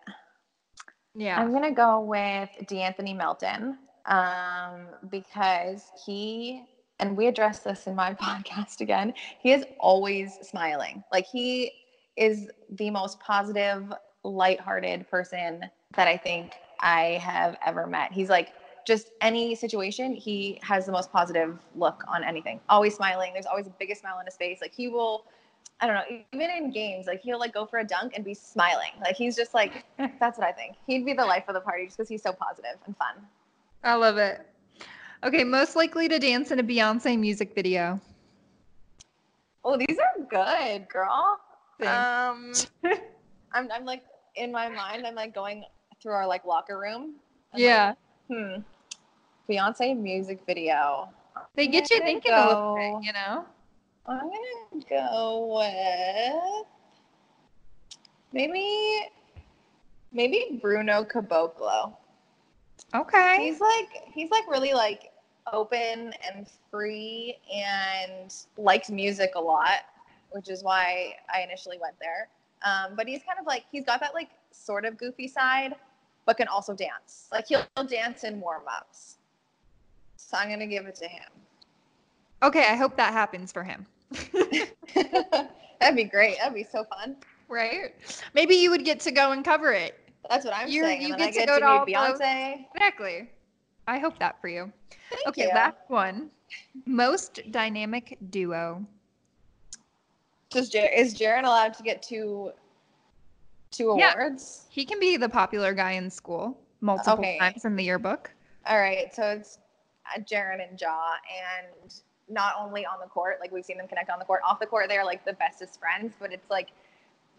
Yeah. 1.16 1.40
I'm 1.40 1.52
gonna 1.52 1.72
go 1.72 2.00
with 2.00 2.50
De'Anthony 2.64 3.16
Melton 3.16 3.78
um, 4.06 4.88
because 5.10 5.92
he 6.06 6.66
and 7.00 7.18
we 7.18 7.28
addressed 7.28 7.64
this 7.64 7.88
in 7.88 7.96
my 7.96 8.14
podcast 8.22 8.80
again. 8.82 9.14
He 9.40 9.52
is 9.52 9.66
always 9.80 10.38
smiling. 10.42 11.04
Like 11.12 11.26
he 11.26 11.72
is 12.16 12.50
the 12.70 12.90
most 12.90 13.20
positive, 13.20 13.92
lighthearted 14.24 15.10
person 15.10 15.66
that 15.96 16.08
I 16.08 16.16
think 16.16 16.54
I 16.80 17.20
have 17.24 17.58
ever 17.66 17.88
met. 17.88 18.12
He's 18.12 18.30
like 18.30 18.54
just 18.86 19.12
any 19.22 19.56
situation, 19.56 20.16
he 20.16 20.60
has 20.64 20.86
the 20.86 20.92
most 20.92 21.12
positive 21.12 21.60
look 21.76 22.04
on 22.08 22.24
anything. 22.24 22.60
Always 22.70 22.96
smiling. 22.96 23.34
There's 23.34 23.46
always 23.46 23.66
the 23.66 23.74
biggest 23.80 24.02
smile 24.02 24.16
on 24.18 24.26
his 24.26 24.36
face. 24.36 24.60
Like 24.62 24.74
he 24.74 24.88
will 24.88 25.26
I 25.82 25.88
don't 25.88 25.96
know, 25.96 26.24
even 26.32 26.50
in 26.52 26.72
games, 26.72 27.08
like 27.08 27.22
he'll 27.22 27.40
like 27.40 27.56
go 27.56 27.66
for 27.66 27.80
a 27.80 27.84
dunk 27.84 28.14
and 28.16 28.24
be 28.24 28.36
smiling. 28.36 28.92
Like 29.02 29.16
he's 29.16 29.36
just 29.36 29.54
like 29.56 29.84
that's 30.20 30.38
what 30.38 30.48
I 30.48 30.52
think. 30.52 30.76
He'd 30.86 31.06
be 31.06 31.14
the 31.14 31.26
life 31.26 31.46
of 31.48 31.56
the 31.56 31.62
party 31.62 31.86
just 31.86 31.98
because 31.98 32.10
he's 32.10 32.22
so 32.22 32.34
positive 32.34 32.78
and 32.86 32.96
fun. 32.98 33.16
I 33.84 33.96
love 33.96 34.18
it. 34.18 34.46
Okay, 35.24 35.44
most 35.44 35.76
likely 35.76 36.08
to 36.08 36.20
dance 36.20 36.52
in 36.52 36.60
a 36.60 36.64
Beyonce 36.64 37.20
music 37.20 37.54
video. 37.56 38.00
Oh, 39.64 39.78
these 39.78 39.98
are 39.98 40.24
good, 40.24 40.88
girl. 40.90 41.40
Thanks. 41.80 42.68
Um, 42.84 42.94
I'm, 43.54 43.72
I'm 43.72 43.86
like 43.86 44.04
in 44.36 44.52
my 44.52 44.70
mind, 44.70 45.06
I'm 45.06 45.16
like 45.16 45.34
going 45.34 45.64
through 46.02 46.14
our 46.14 46.28
like 46.28 46.46
locker 46.46 46.80
room. 46.80 47.16
I'm 47.54 47.60
yeah. 47.60 47.88
Like, 47.90 47.98
hmm. 48.32 48.62
Beyonce 49.50 49.98
music 49.98 50.42
video. 50.46 51.10
They 51.56 51.68
get 51.68 51.90
you 51.92 52.00
thinking 52.00 52.32
a 52.32 52.48
little 52.48 52.76
bit, 52.76 53.06
you 53.06 53.14
know? 53.14 53.46
I'm 54.06 54.20
gonna 54.20 54.86
go 54.90 55.60
with 55.60 56.66
maybe 58.34 59.08
maybe 60.12 60.60
Bruno 60.62 61.04
Caboclo. 61.04 61.94
Okay. 62.96 63.38
He's 63.40 63.60
like 63.60 63.90
he's 64.14 64.32
like 64.32 64.50
really 64.50 64.74
like 64.74 65.12
open 65.52 66.14
and 66.34 66.48
free 66.70 67.38
and 67.54 68.34
likes 68.58 68.90
music 68.90 69.32
a 69.36 69.40
lot, 69.40 69.82
which 70.32 70.50
is 70.50 70.64
why 70.64 71.16
I 71.34 71.42
initially 71.42 71.78
went 71.80 71.96
there. 72.00 72.30
Um, 72.64 72.96
but 72.96 73.08
he's 73.08 73.22
kind 73.24 73.40
of 73.40 73.46
like 73.46 73.66
he's 73.72 73.86
got 73.86 74.00
that 74.00 74.14
like 74.14 74.30
sort 74.52 74.86
of 74.86 74.98
goofy 74.98 75.28
side, 75.28 75.76
but 76.26 76.38
can 76.38 76.48
also 76.48 76.74
dance. 76.74 77.28
Like 77.32 77.48
he'll, 77.48 77.66
dance 77.88 78.24
in 78.24 78.40
warm 78.40 78.64
ups. 78.68 79.18
So 80.18 80.38
I'm 80.38 80.50
gonna 80.50 80.68
give 80.68 80.86
it 80.86 80.96
to 80.96 81.08
him. 81.08 81.30
Okay, 82.44 82.66
I 82.70 82.76
hope 82.76 82.96
that 82.98 83.14
happens 83.14 83.52
for 83.52 83.64
him. 83.64 83.86
That'd 85.80 85.96
be 85.96 86.04
great. 86.04 86.38
That'd 86.38 86.54
be 86.54 86.64
so 86.64 86.84
fun. 86.86 87.16
right? 87.50 87.94
Maybe 88.34 88.56
you 88.56 88.70
would 88.72 88.86
get 88.86 89.00
to 89.02 89.12
go 89.12 89.32
and 89.32 89.44
cover 89.44 89.72
it. 89.74 89.98
That's 90.30 90.46
what 90.46 90.54
I'm 90.56 90.70
You- 90.70 90.84
saying. 90.84 91.02
you 91.02 91.10
then 91.10 91.32
get 91.32 91.42
to 91.42 91.46
go 91.48 91.54
to, 91.56 91.60
to 91.60 91.66
all 91.66 91.86
those- 91.86 92.20
Beyonce. 92.20 92.66
Exactly. 92.76 93.30
I 93.88 94.00
hope 94.00 94.18
that 94.20 94.40
for 94.40 94.48
you. 94.48 94.72
Thank 95.10 95.28
okay, 95.28 95.44
you. 95.44 95.50
last 95.50 95.78
one. 95.88 96.30
Most 96.86 97.42
dynamic 97.52 98.18
duo. 98.30 98.86
Does 100.50 100.74
is 100.76 101.16
Jaren 101.16 101.44
allowed 101.44 101.74
to 101.76 101.84
get 101.84 102.02
two 102.04 102.52
two 103.72 103.90
awards. 103.90 104.66
Yeah. 104.68 104.74
He 104.74 104.86
can 104.86 105.00
be 105.00 105.18
the 105.18 105.30
popular 105.30 105.74
guy 105.74 105.92
in 105.92 106.10
school 106.10 106.58
multiple 106.82 107.14
Okay. 107.14 107.38
times 107.40 107.66
in 107.66 107.76
the 107.76 107.84
yearbook. 107.84 108.32
All 108.68 108.80
right, 108.80 109.14
so 109.14 109.24
it's 109.24 109.58
uh, 110.16 110.20
Jaren 110.20 110.68
and 110.68 110.80
Ja, 110.80 111.14
and 111.36 111.94
not 112.30 112.54
only 112.60 112.86
on 112.86 113.00
the 113.02 113.08
court, 113.08 113.38
like 113.40 113.52
we've 113.52 113.66
seen 113.66 113.78
them 113.78 113.88
connect 113.88 114.10
on 114.10 114.20
the 114.20 114.26
court, 114.26 114.42
off 114.48 114.60
the 114.60 114.66
court, 114.66 114.88
they're 114.88 115.06
like 115.06 115.26
the 115.26 115.34
bestest 115.34 115.80
friends, 115.80 116.14
but 116.20 116.32
it's 116.32 116.50
like 116.50 116.70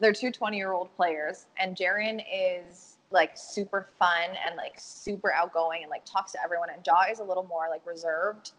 they're 0.00 0.12
two 0.12 0.30
20 0.32 0.56
year 0.56 0.72
old 0.72 0.94
players, 0.96 1.46
and 1.58 1.76
Jaren 1.76 2.22
is 2.32 2.96
like 3.10 3.32
super 3.34 3.88
fun 3.98 4.30
and 4.46 4.56
like 4.56 4.72
super 4.78 5.30
outgoing 5.32 5.82
and 5.82 5.90
like 5.90 6.04
talks 6.04 6.32
to 6.32 6.38
everyone, 6.42 6.70
and 6.70 6.84
Ja 6.84 7.04
is 7.10 7.20
a 7.20 7.24
little 7.24 7.44
more 7.44 7.68
like 7.70 7.86
reserved, 7.86 8.52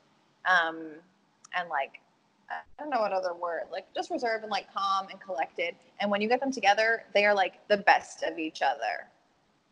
um, 0.46 0.78
and 1.58 1.70
like 1.70 2.00
I 2.50 2.62
don't 2.80 2.90
know 2.90 3.00
what 3.00 3.12
other 3.12 3.34
word, 3.34 3.64
like 3.72 3.88
just 3.96 4.12
reserved 4.12 4.44
and 4.44 4.52
like 4.52 4.72
calm 4.74 5.08
and 5.10 5.20
collected. 5.20 5.76
And 6.00 6.12
when 6.12 6.22
you 6.22 6.28
get 6.28 6.40
them 6.40 6.52
together, 6.52 7.04
they 7.14 7.26
are 7.26 7.34
like 7.34 7.68
the 7.68 7.78
best 7.78 8.24
of 8.24 8.38
each 8.38 8.62
other 8.62 9.08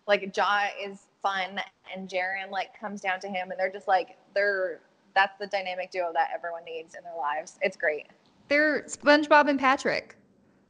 like 0.07 0.35
Ja 0.35 0.65
is 0.83 1.07
fun 1.21 1.59
and 1.95 2.09
Jaren 2.09 2.51
like 2.51 2.77
comes 2.79 3.01
down 3.01 3.19
to 3.21 3.27
him 3.27 3.51
and 3.51 3.59
they're 3.59 3.71
just 3.71 3.87
like 3.87 4.17
they're 4.33 4.79
that's 5.13 5.37
the 5.39 5.47
dynamic 5.47 5.91
duo 5.91 6.11
that 6.13 6.29
everyone 6.33 6.63
needs 6.65 6.95
in 6.95 7.03
their 7.03 7.15
lives. 7.17 7.57
It's 7.61 7.75
great. 7.75 8.07
They're 8.47 8.83
SpongeBob 8.83 9.49
and 9.49 9.59
Patrick, 9.59 10.15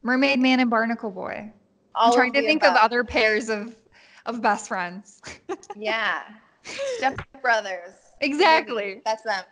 Mermaid 0.02 0.40
Man 0.40 0.60
and 0.60 0.68
Barnacle 0.68 1.10
Boy. 1.10 1.52
All 1.94 2.10
I'm 2.10 2.16
trying 2.16 2.32
to 2.34 2.42
think 2.42 2.64
of 2.64 2.74
other 2.76 3.04
pairs 3.04 3.48
of 3.48 3.74
of 4.26 4.40
best 4.40 4.68
friends. 4.68 5.20
Yeah. 5.76 6.22
Step 6.96 7.20
Brothers. 7.40 7.94
exactly. 8.20 9.02
That's 9.04 9.22
them. 9.22 9.44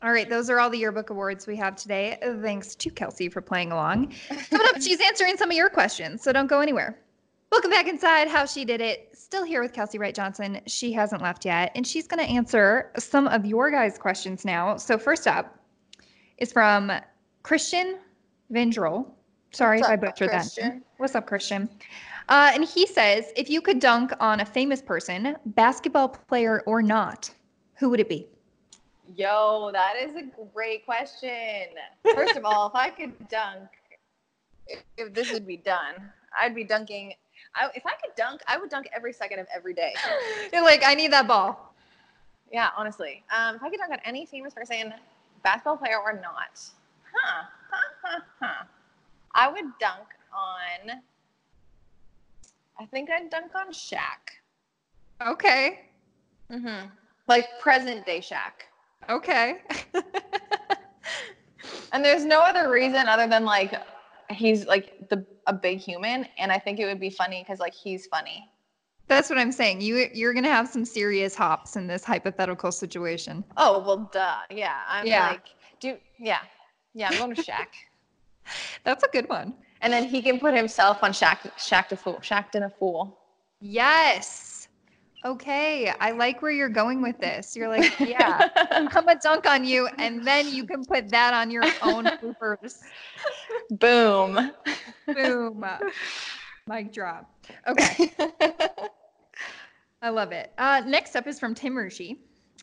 All 0.00 0.12
right, 0.12 0.30
those 0.30 0.48
are 0.48 0.60
all 0.60 0.70
the 0.70 0.78
yearbook 0.78 1.10
awards 1.10 1.48
we 1.48 1.56
have 1.56 1.74
today. 1.74 2.18
Thanks 2.40 2.76
to 2.76 2.88
Kelsey 2.90 3.28
for 3.28 3.40
playing 3.40 3.72
along. 3.72 4.14
Coming 4.50 4.66
up, 4.68 4.80
she's 4.80 5.00
answering 5.00 5.36
some 5.36 5.50
of 5.50 5.56
your 5.56 5.68
questions, 5.68 6.22
so 6.22 6.32
don't 6.32 6.46
go 6.46 6.60
anywhere. 6.60 6.96
Welcome 7.50 7.72
back 7.72 7.88
inside 7.88 8.28
How 8.28 8.46
She 8.46 8.64
Did 8.64 8.80
It. 8.80 9.08
Still 9.12 9.42
here 9.42 9.60
with 9.60 9.72
Kelsey 9.72 9.98
Wright 9.98 10.14
Johnson. 10.14 10.60
She 10.66 10.92
hasn't 10.92 11.20
left 11.20 11.44
yet, 11.44 11.72
and 11.74 11.84
she's 11.84 12.06
going 12.06 12.24
to 12.24 12.32
answer 12.32 12.92
some 12.96 13.26
of 13.26 13.44
your 13.44 13.72
guys' 13.72 13.98
questions 13.98 14.44
now. 14.44 14.76
So, 14.76 14.98
first 14.98 15.26
up 15.26 15.58
is 16.36 16.52
from 16.52 16.92
Christian 17.42 17.98
Vendrell. 18.52 19.04
Sorry 19.50 19.78
What's 19.78 19.88
if 19.88 19.92
I 19.92 19.96
butchered 19.96 20.28
that. 20.28 20.42
Christian? 20.42 20.84
What's 20.98 21.16
up, 21.16 21.26
Christian? 21.26 21.68
Uh, 22.28 22.52
and 22.54 22.64
he 22.64 22.86
says, 22.86 23.32
if 23.36 23.50
you 23.50 23.60
could 23.60 23.80
dunk 23.80 24.12
on 24.20 24.40
a 24.40 24.44
famous 24.44 24.80
person, 24.80 25.34
basketball 25.46 26.10
player 26.10 26.62
or 26.66 26.82
not, 26.82 27.30
who 27.74 27.88
would 27.88 27.98
it 27.98 28.08
be? 28.08 28.28
Yo, 29.14 29.70
that 29.72 29.94
is 29.96 30.16
a 30.16 30.22
great 30.52 30.84
question. 30.84 31.66
First 32.14 32.36
of 32.36 32.44
all, 32.44 32.68
if 32.68 32.74
I 32.74 32.90
could 32.90 33.12
dunk, 33.28 33.68
if, 34.96 35.14
this 35.14 35.32
would 35.32 35.46
be 35.46 35.56
done, 35.56 35.94
I'd 36.38 36.54
be 36.54 36.64
dunking. 36.64 37.14
I, 37.54 37.68
if 37.74 37.86
I 37.86 37.92
could 38.02 38.14
dunk, 38.16 38.42
I 38.46 38.58
would 38.58 38.68
dunk 38.68 38.88
every 38.94 39.12
second 39.12 39.38
of 39.38 39.46
every 39.54 39.72
day. 39.72 39.94
You're 40.52 40.62
like, 40.62 40.82
I 40.84 40.94
need 40.94 41.12
that 41.12 41.26
ball. 41.26 41.74
Yeah, 42.52 42.68
honestly. 42.76 43.24
Um, 43.34 43.56
if 43.56 43.62
I 43.62 43.70
could 43.70 43.78
dunk 43.78 43.92
on 43.92 44.00
any 44.04 44.26
famous 44.26 44.52
person, 44.52 44.92
basketball 45.42 45.78
player 45.78 45.98
or 45.98 46.12
not, 46.12 46.60
huh? 47.14 47.44
Huh? 47.70 47.88
Huh? 48.02 48.20
Huh? 48.40 48.64
I 49.34 49.48
would 49.48 49.78
dunk 49.80 50.08
on. 50.32 51.00
I 52.78 52.86
think 52.86 53.10
I'd 53.10 53.30
dunk 53.30 53.52
on 53.54 53.72
Shaq. 53.72 54.36
Okay. 55.26 55.80
Mm-hmm. 56.50 56.88
Like 57.26 57.46
present 57.60 58.04
day 58.04 58.20
Shaq. 58.20 58.67
Okay. 59.08 59.58
And 61.92 62.04
there's 62.04 62.24
no 62.24 62.40
other 62.40 62.70
reason 62.70 63.08
other 63.08 63.26
than 63.26 63.44
like 63.44 63.74
he's 64.30 64.66
like 64.66 65.08
the 65.08 65.24
a 65.46 65.52
big 65.52 65.78
human, 65.78 66.26
and 66.38 66.52
I 66.52 66.58
think 66.58 66.78
it 66.78 66.84
would 66.84 67.00
be 67.00 67.10
funny 67.10 67.42
because 67.42 67.60
like 67.60 67.74
he's 67.74 68.06
funny. 68.06 68.48
That's 69.06 69.30
what 69.30 69.38
I'm 69.38 69.52
saying. 69.52 69.80
You 69.80 70.08
you're 70.12 70.34
gonna 70.34 70.50
have 70.50 70.68
some 70.68 70.84
serious 70.84 71.34
hops 71.34 71.76
in 71.76 71.86
this 71.86 72.04
hypothetical 72.04 72.70
situation. 72.72 73.42
Oh 73.56 73.78
well, 73.80 74.10
duh. 74.12 74.36
Yeah, 74.50 74.80
I'm 74.86 75.06
Yeah. 75.06 75.28
like, 75.30 75.44
dude. 75.80 76.00
Yeah, 76.18 76.40
yeah. 76.94 77.08
I'm 77.10 77.16
going 77.16 77.34
to 77.34 77.42
Shaq. 77.42 77.68
That's 78.84 79.02
a 79.04 79.08
good 79.08 79.28
one. 79.28 79.54
And 79.80 79.92
then 79.92 80.04
he 80.04 80.20
can 80.20 80.38
put 80.38 80.54
himself 80.54 81.02
on 81.02 81.12
Shaq, 81.12 81.38
Shaq 81.56 81.88
to 81.88 81.96
fool, 81.96 82.18
Shaq 82.20 82.54
in 82.54 82.64
a 82.64 82.70
fool. 82.70 83.18
Yes. 83.60 84.47
Okay. 85.24 85.92
I 86.00 86.12
like 86.12 86.42
where 86.42 86.50
you're 86.52 86.68
going 86.68 87.02
with 87.02 87.18
this. 87.18 87.56
You're 87.56 87.68
like, 87.68 87.98
yeah, 88.00 88.48
I'm 88.70 88.86
gonna 88.86 89.16
dunk 89.22 89.46
on 89.46 89.64
you, 89.64 89.88
and 89.98 90.24
then 90.26 90.48
you 90.48 90.64
can 90.64 90.84
put 90.84 91.08
that 91.10 91.34
on 91.34 91.50
your 91.50 91.64
own 91.82 92.04
bloopers. 92.22 92.78
Boom. 93.70 94.52
Boom. 95.06 95.64
Mic 96.68 96.92
drop. 96.92 97.30
Okay. 97.66 98.12
I 100.02 100.10
love 100.10 100.30
it. 100.32 100.52
Uh, 100.58 100.82
next 100.86 101.16
up 101.16 101.26
is 101.26 101.40
from 101.40 101.54
Tim 101.54 101.74
Rushi. 101.74 102.18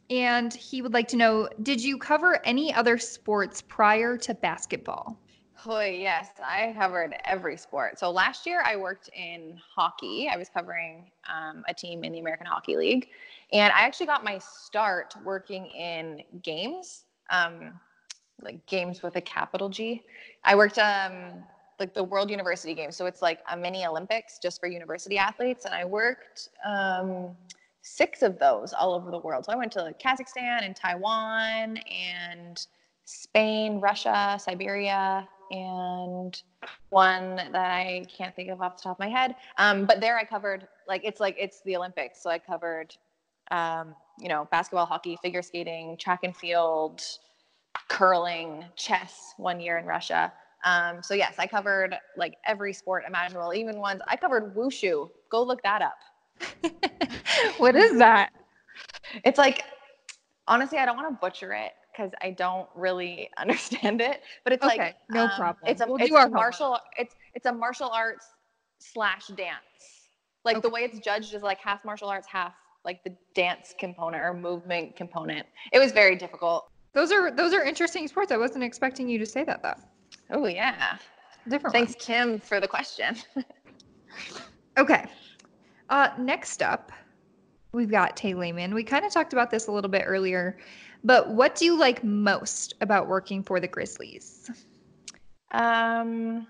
and 0.10 0.54
he 0.54 0.82
would 0.82 0.94
like 0.94 1.08
to 1.10 1.18
know 1.18 1.50
Did 1.63 1.84
you 1.84 1.98
cover 1.98 2.39
any 2.46 2.74
other 2.74 2.98
sports 2.98 3.62
prior 3.68 4.18
to 4.20 4.34
basketball? 4.34 5.20
Oh, 5.63 5.80
yes, 5.82 6.30
I 6.44 6.74
covered 6.78 7.15
every 7.24 7.58
sport. 7.58 7.98
So 7.98 8.12
last 8.12 8.46
year 8.46 8.62
I 8.65 8.76
worked 8.76 9.10
in 9.15 9.60
hockey. 9.76 10.30
I 10.32 10.38
was 10.38 10.50
covering 10.50 11.10
um, 11.28 11.63
a 11.68 11.74
team 11.74 12.04
in 12.04 12.12
the 12.12 12.20
American 12.20 12.46
Hockey 12.46 12.76
League. 12.76 13.08
And 13.54 13.72
I 13.74 13.82
actually 13.82 14.08
got 14.08 14.24
my 14.24 14.38
start 14.38 15.15
working 15.24 15.68
in 15.68 16.24
games, 16.44 17.06
um, 17.30 17.80
like 18.41 18.65
games 18.65 19.02
with 19.02 19.15
a 19.15 19.22
capital 19.22 19.70
G. 19.70 20.04
I 20.44 20.56
worked 20.56 20.78
um, 20.78 21.44
like 21.80 21.94
the 21.94 22.04
World 22.04 22.30
University 22.30 22.74
Games. 22.74 22.96
So 22.96 23.06
it's 23.06 23.22
like 23.22 23.39
a 23.50 23.58
mini 23.58 23.86
Olympics 23.86 24.39
just 24.39 24.60
for 24.60 24.68
university 24.68 25.18
athletes. 25.18 25.65
And 25.65 25.74
I 25.74 25.86
worked 25.86 26.50
um, 26.65 27.30
six 27.82 28.24
of 28.24 28.38
those 28.39 28.74
all 28.74 28.94
over 28.94 29.10
the 29.10 29.20
world. 29.20 29.46
So 29.46 29.54
I 29.54 29.56
went 29.56 29.72
to 29.74 29.96
Kazakhstan 30.04 30.63
and 30.63 30.76
Taiwan 30.76 31.78
and 31.78 32.65
Spain, 33.06 33.80
Russia, 33.80 34.38
Siberia, 34.39 35.28
and 35.51 36.41
one 36.89 37.36
that 37.36 37.55
I 37.55 38.05
can't 38.15 38.36
think 38.36 38.49
of 38.49 38.62
off 38.62 38.77
the 38.77 38.84
top 38.84 38.95
of 38.95 38.99
my 38.99 39.10
head. 39.10 39.36
Um, 39.58 39.86
but 39.86 40.01
there 40.01 40.17
I 40.17 40.23
covered 40.23 40.67
like 40.88 41.01
it's 41.03 41.19
like 41.19 41.36
it's 41.39 41.62
the 41.62 41.75
Olympics. 41.75 42.21
So 42.21 42.29
I 42.29 42.39
covered 42.39 42.95
um, 43.51 43.95
you 44.19 44.29
know, 44.29 44.47
basketball, 44.51 44.86
hockey, 44.86 45.17
figure 45.21 45.41
skating, 45.41 45.97
track 45.97 46.21
and 46.23 46.36
field, 46.36 47.01
curling, 47.89 48.65
chess 48.75 49.34
one 49.38 49.60
year 49.60 49.77
in 49.77 49.86
Russia. 49.86 50.31
Um, 50.63 51.03
so 51.03 51.13
yes, 51.13 51.36
I 51.38 51.45
covered 51.45 51.95
like 52.17 52.38
every 52.45 52.73
sport 52.73 53.03
imaginable, 53.08 53.53
even 53.53 53.77
ones 53.77 54.01
I 54.08 54.15
covered 54.15 54.55
wushu. 54.55 55.10
Go 55.29 55.43
look 55.43 55.62
that 55.63 55.81
up. 55.81 55.97
what 57.58 57.75
is 57.75 57.97
that? 57.99 58.31
It's 59.23 59.38
like 59.38 59.63
honestly, 60.47 60.77
I 60.77 60.86
don't 60.86 60.95
want 60.95 61.10
to 61.10 61.17
butcher 61.19 61.53
it 61.53 61.73
because 61.95 62.12
I 62.21 62.31
don't 62.31 62.67
really 62.75 63.29
understand 63.38 64.01
it. 64.01 64.21
But 64.43 64.53
it's 64.53 64.63
okay, 64.65 64.77
like 64.77 64.95
no 65.10 65.23
um, 65.23 65.31
problem. 65.38 65.71
It's 65.71 65.81
a, 65.81 65.88
we'll 65.88 65.97
it's 65.97 66.12
a 66.12 66.29
martial 66.29 66.79
it's 66.97 67.15
it's 67.34 67.45
a 67.45 67.53
martial 67.53 67.89
arts 67.89 68.25
slash 68.79 69.27
dance. 69.27 69.60
Like 70.43 70.58
Okay. 70.58 70.62
the 70.62 70.69
way 70.69 70.81
it's 70.81 70.99
judged 70.99 71.34
is 71.34 71.41
like 71.41 71.60
half 71.60 71.84
martial 71.86 72.08
arts, 72.08 72.27
half 72.27 72.53
like 72.84 73.03
the 73.03 73.15
dance 73.34 73.73
component 73.79 74.23
or 74.23 74.34
movement 74.34 74.95
component. 74.95 75.45
It 75.71 75.79
was 75.79 75.91
very 75.91 76.15
difficult. 76.15 76.69
Those 76.93 77.12
are 77.12 77.31
those 77.31 77.53
are 77.53 77.63
interesting 77.63 78.08
sports. 78.08 78.31
I 78.31 78.38
wasn't 78.38 78.63
expecting 78.63 79.10
you 79.10 79.17
to 79.19 79.25
say 79.25 79.43
that 79.43 79.63
though. 79.63 79.75
Oh 80.31 80.45
yeah. 80.45 80.97
Different. 81.47 81.73
Thanks, 81.73 81.95
Kim, 81.99 82.39
for 82.39 82.60
the 82.60 82.67
question. 82.67 83.15
Okay. 84.77 85.05
Uh, 85.89 86.10
next 86.17 86.62
up, 86.62 86.91
we've 87.71 87.89
got 87.89 88.17
Tay 88.17 88.34
Lehman. 88.34 88.73
We 88.73 88.84
kind 88.84 89.05
of 89.05 89.12
talked 89.13 89.31
about 89.31 89.49
this 89.49 89.67
a 89.67 89.71
little 89.71 89.89
bit 89.89 90.03
earlier, 90.05 90.58
but 91.06 91.30
what 91.30 91.56
do 91.56 91.65
you 91.65 91.78
like 91.78 92.04
most 92.04 92.74
about 92.82 93.08
working 93.08 93.44
for 93.44 93.60
the 93.60 93.68
Grizzlies? 93.68 94.50
Um, 95.52 96.48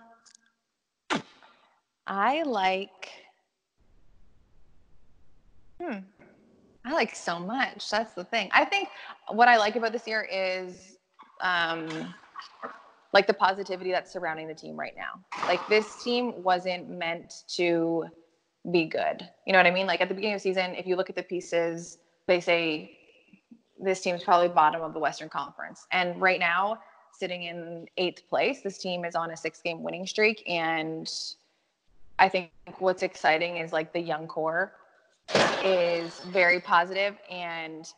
I 2.08 2.42
like. 2.44 3.10
Hmm. 5.82 5.98
I 6.86 6.94
like 6.94 7.16
so 7.16 7.38
much. 7.38 7.90
That's 7.90 8.14
the 8.14 8.24
thing. 8.24 8.50
I 8.54 8.64
think 8.64 8.88
what 9.30 9.50
I 9.50 9.58
like 9.58 9.76
about 9.76 9.92
this 9.92 10.08
year 10.08 10.26
is, 10.32 10.98
um, 11.42 12.14
like 13.12 13.28
the 13.28 13.34
positivity 13.34 13.92
that's 13.92 14.12
surrounding 14.12 14.48
the 14.48 14.54
team 14.54 14.78
right 14.78 14.94
now. 14.96 15.20
Like 15.48 15.68
this 15.68 16.02
team 16.02 16.44
wasn't 16.44 16.90
meant 16.90 17.44
to 17.56 18.06
be 18.72 18.86
good. 18.86 19.28
You 19.46 19.54
know 19.54 19.60
what 19.60 19.66
I 19.66 19.72
mean? 19.72 19.88
Like 19.88 20.00
at 20.00 20.08
the 20.08 20.16
beginning 20.16 20.36
of 20.36 20.42
the 20.42 20.50
season, 20.50 20.76
if 20.76 20.88
you 20.88 20.96
look 20.96 21.10
at 21.10 21.16
the 21.16 21.24
pieces, 21.24 21.98
they 22.28 22.40
say 22.40 22.98
this 23.80 24.02
team's 24.02 24.24
probably 24.24 24.48
bottom 24.48 24.82
of 24.82 24.94
the 24.94 25.00
Western 25.00 25.30
Conference. 25.30 25.86
And 25.92 26.20
right 26.22 26.40
now, 26.40 26.80
sitting 27.12 27.44
in 27.44 27.88
eighth 27.98 28.28
place, 28.30 28.62
this 28.62 28.78
team 28.78 29.06
is 29.06 29.16
on 29.16 29.32
a 29.32 29.38
six 29.38 29.62
game 29.62 29.84
winning 29.84 30.06
streak. 30.06 30.44
And 30.48 31.12
I 32.20 32.30
think 32.30 32.52
what's 32.80 33.04
exciting 33.04 33.58
is 33.58 33.74
like 33.74 33.94
the 33.94 34.00
young 34.00 34.28
core 34.28 34.74
is 35.64 36.20
very 36.28 36.60
positive 36.60 37.18
and 37.30 37.92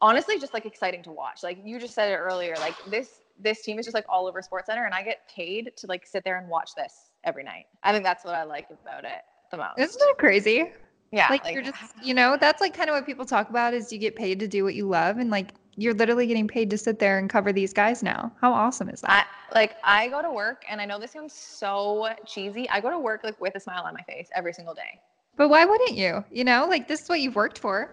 honestly 0.00 0.38
just 0.38 0.54
like 0.54 0.66
exciting 0.66 1.02
to 1.04 1.10
watch. 1.10 1.42
Like 1.42 1.58
you 1.64 1.78
just 1.78 1.94
said 1.94 2.10
it 2.10 2.16
earlier, 2.16 2.54
like 2.56 2.74
this 2.88 3.20
this 3.40 3.62
team 3.62 3.78
is 3.78 3.86
just 3.86 3.94
like 3.94 4.04
all 4.08 4.26
over 4.26 4.40
Sports 4.42 4.66
Center 4.66 4.84
and 4.84 4.94
I 4.94 5.02
get 5.02 5.28
paid 5.34 5.72
to 5.76 5.86
like 5.86 6.06
sit 6.06 6.22
there 6.22 6.38
and 6.38 6.48
watch 6.48 6.74
this 6.76 7.10
every 7.24 7.42
night. 7.42 7.66
I 7.82 7.92
think 7.92 8.04
that's 8.04 8.24
what 8.24 8.34
I 8.34 8.44
like 8.44 8.68
about 8.70 9.04
it 9.04 9.22
the 9.50 9.56
most. 9.56 9.78
Isn't 9.78 9.98
that 9.98 10.14
crazy? 10.18 10.70
Yeah, 11.12 11.28
like, 11.30 11.54
you're 11.54 11.62
just, 11.62 11.78
you 12.02 12.14
know, 12.14 12.36
that's 12.40 12.60
like 12.60 12.74
kind 12.74 12.90
of 12.90 12.94
what 12.94 13.06
people 13.06 13.24
talk 13.24 13.50
about 13.50 13.74
is 13.74 13.92
you 13.92 13.98
get 13.98 14.16
paid 14.16 14.38
to 14.40 14.48
do 14.48 14.64
what 14.64 14.74
you 14.74 14.86
love, 14.86 15.18
and 15.18 15.30
like 15.30 15.54
you're 15.76 15.94
literally 15.94 16.26
getting 16.26 16.48
paid 16.48 16.68
to 16.70 16.78
sit 16.78 16.98
there 16.98 17.18
and 17.18 17.30
cover 17.30 17.52
these 17.52 17.72
guys 17.72 18.02
now. 18.02 18.32
How 18.40 18.52
awesome 18.52 18.88
is 18.88 19.00
that? 19.02 19.26
I 19.26 19.54
like 19.54 19.76
I 19.84 20.08
go 20.08 20.20
to 20.20 20.30
work 20.30 20.64
and 20.68 20.80
I 20.80 20.84
know 20.84 20.98
this 20.98 21.12
sounds 21.12 21.32
so 21.32 22.08
cheesy. 22.26 22.68
I 22.68 22.80
go 22.80 22.90
to 22.90 22.98
work 22.98 23.24
like 23.24 23.40
with 23.40 23.54
a 23.54 23.60
smile 23.60 23.82
on 23.84 23.94
my 23.94 24.02
face 24.02 24.28
every 24.34 24.52
single 24.52 24.74
day. 24.74 25.00
but 25.36 25.48
why 25.48 25.64
wouldn't 25.64 25.94
you? 25.94 26.24
You 26.30 26.44
know, 26.44 26.66
like 26.68 26.88
this 26.88 27.02
is 27.02 27.08
what 27.08 27.20
you've 27.20 27.36
worked 27.36 27.58
for. 27.58 27.90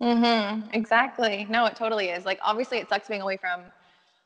Mm-hmm. 0.00 0.68
Exactly. 0.72 1.46
No, 1.48 1.66
it 1.66 1.76
totally 1.76 2.08
is. 2.08 2.24
Like, 2.24 2.38
obviously, 2.42 2.78
it 2.78 2.88
sucks 2.88 3.08
being 3.08 3.22
away 3.22 3.36
from 3.36 3.62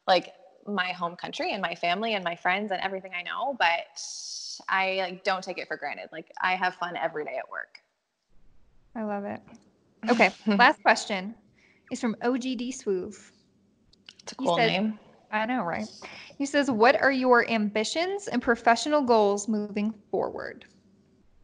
like 0.06 0.32
my 0.66 0.92
home 0.92 1.16
country 1.16 1.52
and 1.52 1.62
my 1.62 1.74
family 1.74 2.14
and 2.14 2.24
my 2.24 2.36
friends 2.36 2.72
and 2.72 2.80
everything 2.82 3.12
I 3.16 3.22
know, 3.22 3.56
but 3.58 4.02
I 4.68 4.96
like 4.96 5.24
don't 5.24 5.42
take 5.42 5.58
it 5.58 5.68
for 5.68 5.76
granted. 5.76 6.08
Like, 6.12 6.26
I 6.40 6.54
have 6.56 6.74
fun 6.74 6.96
every 6.96 7.24
day 7.24 7.36
at 7.38 7.48
work. 7.50 7.78
I 8.94 9.02
love 9.02 9.24
it. 9.24 9.40
Okay, 10.08 10.30
last 10.46 10.82
question 10.82 11.34
is 11.90 12.00
from 12.00 12.16
OGD 12.22 12.74
Swoove. 12.74 13.30
It's 14.22 14.32
a 14.32 14.34
cool 14.36 14.56
said- 14.56 14.68
name. 14.68 14.98
I 15.32 15.46
know, 15.46 15.62
right? 15.62 15.86
He 16.38 16.44
says, 16.44 16.72
"What 16.72 17.00
are 17.00 17.12
your 17.12 17.48
ambitions 17.48 18.26
and 18.26 18.42
professional 18.42 19.00
goals 19.02 19.46
moving 19.46 19.94
forward?" 20.10 20.64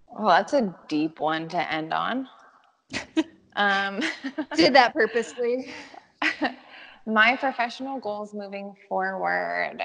Well, 0.09 0.29
that's 0.29 0.55
a 0.55 0.75
deep 0.89 1.21
one 1.21 1.49
to 1.51 1.73
end 1.73 1.93
on. 1.93 2.29
um, 3.57 4.01
Did 4.57 4.75
that 4.75 4.93
purposely. 4.93 5.71
my 7.07 7.37
professional 7.37 8.01
goals 8.01 8.35
moving 8.35 8.75
forward. 8.89 9.83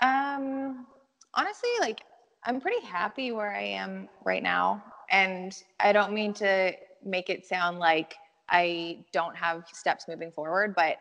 Um, 0.00 0.86
honestly, 1.32 1.70
like 1.80 2.02
I'm 2.44 2.60
pretty 2.60 2.84
happy 2.84 3.32
where 3.32 3.54
I 3.54 3.62
am 3.62 4.08
right 4.24 4.42
now, 4.42 4.84
and 5.10 5.56
I 5.80 5.92
don't 5.92 6.12
mean 6.12 6.32
to 6.34 6.72
make 7.04 7.30
it 7.30 7.46
sound 7.46 7.78
like 7.78 8.14
I 8.48 8.98
don't 9.12 9.36
have 9.36 9.66
steps 9.72 10.06
moving 10.08 10.30
forward, 10.30 10.74
but 10.74 10.98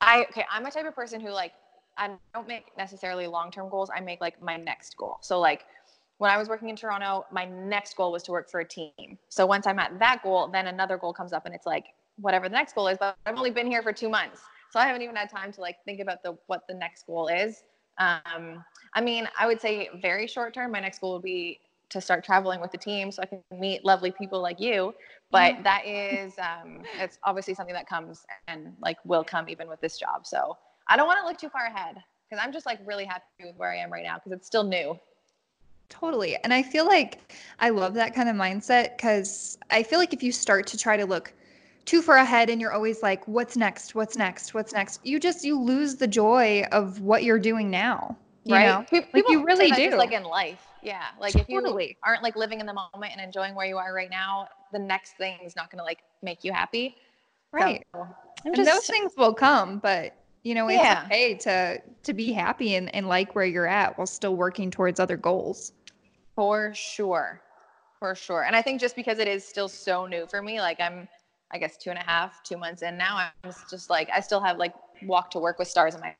I 0.00 0.26
okay, 0.30 0.44
I'm 0.50 0.66
a 0.66 0.70
type 0.70 0.86
of 0.86 0.94
person 0.94 1.20
who 1.20 1.30
like 1.30 1.52
I 1.96 2.10
don't 2.34 2.48
make 2.48 2.76
necessarily 2.78 3.26
long-term 3.26 3.68
goals. 3.68 3.90
I 3.94 4.00
make 4.00 4.20
like 4.20 4.42
my 4.42 4.56
next 4.56 4.96
goal. 4.96 5.18
So 5.20 5.38
like 5.38 5.64
when 6.18 6.30
I 6.30 6.38
was 6.38 6.48
working 6.48 6.68
in 6.68 6.76
Toronto, 6.76 7.26
my 7.30 7.44
next 7.44 7.96
goal 7.96 8.12
was 8.12 8.22
to 8.24 8.32
work 8.32 8.50
for 8.50 8.60
a 8.60 8.64
team. 8.64 9.18
So 9.28 9.46
once 9.46 9.66
I'm 9.66 9.78
at 9.78 9.98
that 9.98 10.22
goal, 10.22 10.48
then 10.48 10.66
another 10.66 10.96
goal 10.96 11.12
comes 11.12 11.32
up 11.32 11.46
and 11.46 11.54
it's 11.54 11.66
like 11.66 11.86
whatever 12.20 12.48
the 12.48 12.54
next 12.54 12.74
goal 12.74 12.88
is, 12.88 12.98
but 12.98 13.16
I've 13.26 13.36
only 13.36 13.50
been 13.50 13.66
here 13.66 13.82
for 13.82 13.92
2 13.92 14.08
months. 14.08 14.42
So 14.70 14.78
I 14.78 14.86
haven't 14.86 15.02
even 15.02 15.16
had 15.16 15.30
time 15.30 15.52
to 15.52 15.60
like 15.60 15.76
think 15.84 16.00
about 16.00 16.22
the 16.22 16.36
what 16.46 16.66
the 16.68 16.74
next 16.74 17.06
goal 17.06 17.28
is. 17.28 17.62
Um 17.98 18.64
I 18.94 19.00
mean, 19.00 19.28
I 19.38 19.46
would 19.46 19.60
say 19.60 19.88
very 20.00 20.26
short 20.26 20.54
term 20.54 20.72
my 20.72 20.80
next 20.80 21.00
goal 21.00 21.14
would 21.14 21.22
be 21.22 21.60
to 21.90 22.00
start 22.00 22.24
traveling 22.24 22.60
with 22.60 22.72
the 22.72 22.78
team 22.78 23.12
so 23.12 23.22
I 23.22 23.26
can 23.26 23.42
meet 23.58 23.84
lovely 23.84 24.12
people 24.12 24.40
like 24.40 24.60
you. 24.60 24.94
But 25.30 25.62
that 25.62 25.86
is 25.86 26.32
um 26.38 26.82
it's 26.98 27.18
obviously 27.24 27.54
something 27.54 27.74
that 27.74 27.88
comes 27.88 28.24
and 28.48 28.72
like 28.80 28.96
will 29.04 29.24
come 29.24 29.48
even 29.48 29.68
with 29.68 29.80
this 29.80 29.98
job. 29.98 30.26
So 30.26 30.56
I 30.88 30.96
don't 30.96 31.06
want 31.06 31.20
to 31.20 31.26
look 31.26 31.38
too 31.38 31.48
far 31.48 31.66
ahead 31.66 31.96
because 32.28 32.42
I'm 32.44 32.52
just 32.52 32.66
like 32.66 32.80
really 32.84 33.04
happy 33.04 33.24
with 33.40 33.56
where 33.56 33.70
I 33.70 33.76
am 33.76 33.92
right 33.92 34.02
now 34.02 34.16
because 34.16 34.32
it's 34.32 34.46
still 34.46 34.64
new. 34.64 34.98
Totally. 35.88 36.36
And 36.44 36.54
I 36.54 36.62
feel 36.62 36.86
like 36.86 37.34
I 37.58 37.70
love 37.70 37.94
that 37.94 38.14
kind 38.14 38.28
of 38.28 38.36
mindset 38.36 38.96
because 38.96 39.58
I 39.70 39.82
feel 39.82 39.98
like 39.98 40.14
if 40.14 40.22
you 40.22 40.32
start 40.32 40.66
to 40.68 40.78
try 40.78 40.96
to 40.96 41.04
look 41.04 41.34
too 41.84 42.00
far 42.00 42.16
ahead 42.18 42.48
and 42.48 42.60
you're 42.60 42.72
always 42.72 43.02
like, 43.02 43.26
what's 43.26 43.56
next? 43.56 43.94
What's 43.96 44.16
next? 44.16 44.54
What's 44.54 44.72
next? 44.72 45.04
You 45.04 45.18
just, 45.18 45.44
you 45.44 45.60
lose 45.60 45.96
the 45.96 46.06
joy 46.06 46.64
of 46.70 47.00
what 47.00 47.24
you're 47.24 47.40
doing 47.40 47.70
now. 47.70 48.16
You 48.44 48.54
right? 48.54 48.66
know? 48.66 48.86
Pe- 48.88 49.06
People 49.12 49.32
you 49.32 49.44
really 49.44 49.72
do. 49.72 49.86
Just 49.86 49.96
like 49.96 50.12
in 50.12 50.22
life, 50.22 50.64
yeah. 50.82 51.06
Like 51.20 51.36
if 51.36 51.48
you 51.48 51.58
aren't 52.02 52.22
like 52.22 52.36
living 52.36 52.60
in 52.60 52.66
the 52.66 52.72
moment 52.74 53.12
and 53.12 53.20
enjoying 53.20 53.54
where 53.54 53.66
you 53.66 53.76
are 53.76 53.92
right 53.92 54.10
now, 54.10 54.48
the 54.72 54.78
next 54.78 55.16
thing 55.16 55.38
is 55.44 55.56
not 55.56 55.70
going 55.70 55.78
to 55.78 55.84
like 55.84 56.00
make 56.22 56.44
you 56.44 56.52
happy. 56.52 56.96
Right. 57.52 57.84
So, 57.94 58.06
and 58.44 58.54
just 58.54 58.70
those 58.70 58.86
things 58.86 59.12
will 59.16 59.34
come, 59.34 59.78
but 59.78 60.14
you 60.42 60.54
know, 60.54 60.68
it's 60.68 60.78
Yeah. 60.78 61.02
okay 61.06 61.34
to 61.34 61.80
to 62.04 62.14
be 62.14 62.32
happy 62.32 62.76
and, 62.76 62.94
and 62.94 63.08
like 63.08 63.34
where 63.34 63.44
you're 63.44 63.66
at 63.66 63.98
while 63.98 64.06
still 64.06 64.36
working 64.36 64.70
towards 64.70 64.98
other 65.00 65.16
goals. 65.16 65.72
for 66.34 66.72
sure, 66.74 67.42
for 67.98 68.14
sure. 68.14 68.44
And 68.44 68.56
I 68.56 68.62
think 68.62 68.80
just 68.80 68.96
because 68.96 69.18
it 69.18 69.28
is 69.28 69.46
still 69.46 69.68
so 69.68 70.06
new 70.06 70.26
for 70.26 70.40
me, 70.40 70.60
like 70.60 70.80
I'm, 70.80 71.06
I 71.50 71.58
guess 71.58 71.76
two 71.76 71.90
and 71.90 71.98
a 71.98 72.02
half, 72.02 72.42
two 72.42 72.56
months 72.56 72.82
in 72.82 72.96
now, 72.96 73.16
I'm 73.44 73.52
just 73.70 73.90
like 73.90 74.08
I 74.14 74.20
still 74.20 74.40
have 74.40 74.56
like 74.56 74.74
walk 75.02 75.30
to 75.32 75.38
work 75.38 75.58
with 75.58 75.68
stars 75.68 75.94
in 75.94 76.00
my. 76.00 76.14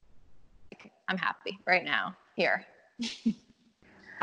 I'm 1.08 1.16
happy 1.18 1.58
right 1.66 1.84
now 1.84 2.14
here. 2.36 2.66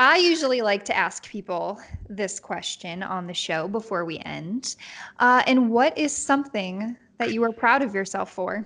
I 0.00 0.18
usually 0.18 0.62
like 0.62 0.84
to 0.84 0.96
ask 0.96 1.28
people 1.28 1.80
this 2.08 2.38
question 2.38 3.02
on 3.02 3.26
the 3.26 3.34
show 3.34 3.66
before 3.66 4.04
we 4.04 4.18
end. 4.20 4.76
Uh, 5.18 5.42
and 5.46 5.70
what 5.70 5.96
is 5.98 6.16
something 6.16 6.96
that 7.18 7.32
you 7.32 7.42
are 7.42 7.52
proud 7.52 7.82
of 7.82 7.94
yourself 7.94 8.32
for? 8.32 8.64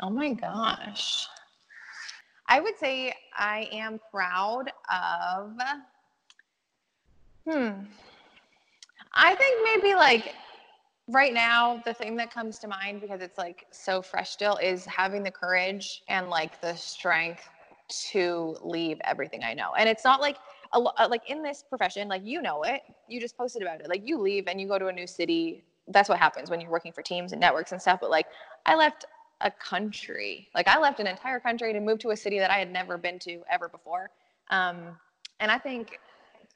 Oh 0.00 0.10
my 0.10 0.34
gosh. 0.34 1.26
I 2.46 2.60
would 2.60 2.78
say 2.78 3.12
I 3.36 3.68
am 3.72 3.98
proud 4.12 4.70
of, 4.92 5.52
hmm, 7.48 7.70
I 9.14 9.34
think 9.34 9.60
maybe 9.64 9.94
like 9.96 10.34
right 11.08 11.34
now, 11.34 11.82
the 11.84 11.94
thing 11.94 12.16
that 12.16 12.30
comes 12.30 12.58
to 12.60 12.68
mind 12.68 13.00
because 13.00 13.20
it's 13.20 13.38
like 13.38 13.66
so 13.72 14.00
fresh 14.00 14.30
still 14.30 14.56
is 14.58 14.84
having 14.84 15.22
the 15.22 15.30
courage 15.30 16.02
and 16.08 16.28
like 16.28 16.60
the 16.60 16.74
strength 16.74 17.48
to 18.10 18.56
leave 18.62 18.98
everything 19.04 19.42
I 19.44 19.54
know. 19.54 19.72
And 19.78 19.88
it's 19.88 20.04
not 20.04 20.20
like, 20.20 20.36
a, 20.72 20.78
uh, 20.78 21.08
like 21.08 21.28
in 21.28 21.42
this 21.42 21.64
profession, 21.68 22.08
like 22.08 22.22
you 22.24 22.42
know 22.42 22.62
it, 22.62 22.82
you 23.08 23.20
just 23.20 23.36
posted 23.36 23.62
about 23.62 23.80
it. 23.80 23.88
Like 23.88 24.06
you 24.06 24.18
leave 24.18 24.48
and 24.48 24.60
you 24.60 24.68
go 24.68 24.78
to 24.78 24.88
a 24.88 24.92
new 24.92 25.06
city. 25.06 25.64
That's 25.88 26.08
what 26.08 26.18
happens 26.18 26.50
when 26.50 26.60
you're 26.60 26.70
working 26.70 26.92
for 26.92 27.02
teams 27.02 27.32
and 27.32 27.40
networks 27.40 27.72
and 27.72 27.80
stuff. 27.80 28.00
But 28.00 28.10
like 28.10 28.26
I 28.66 28.74
left 28.74 29.04
a 29.40 29.50
country. 29.50 30.48
Like 30.54 30.68
I 30.68 30.78
left 30.78 31.00
an 31.00 31.06
entire 31.06 31.40
country 31.40 31.72
to 31.72 31.80
move 31.80 31.98
to 32.00 32.10
a 32.10 32.16
city 32.16 32.38
that 32.38 32.50
I 32.50 32.58
had 32.58 32.72
never 32.72 32.98
been 32.98 33.18
to 33.20 33.42
ever 33.50 33.68
before. 33.68 34.10
Um, 34.50 34.96
and 35.40 35.50
I 35.50 35.58
think, 35.58 35.98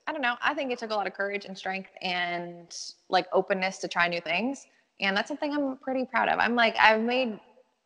I 0.06 0.12
don't 0.12 0.22
know, 0.22 0.36
I 0.42 0.54
think 0.54 0.72
it 0.72 0.78
took 0.78 0.90
a 0.90 0.94
lot 0.94 1.06
of 1.06 1.12
courage 1.12 1.44
and 1.44 1.56
strength 1.56 1.90
and 2.02 2.74
like 3.08 3.26
openness 3.32 3.78
to 3.78 3.88
try 3.88 4.08
new 4.08 4.20
things. 4.20 4.66
And 5.00 5.16
that's 5.16 5.28
something 5.28 5.52
I'm 5.52 5.76
pretty 5.76 6.04
proud 6.06 6.28
of. 6.28 6.38
I'm 6.38 6.54
like, 6.54 6.76
I've 6.80 7.02
made 7.02 7.38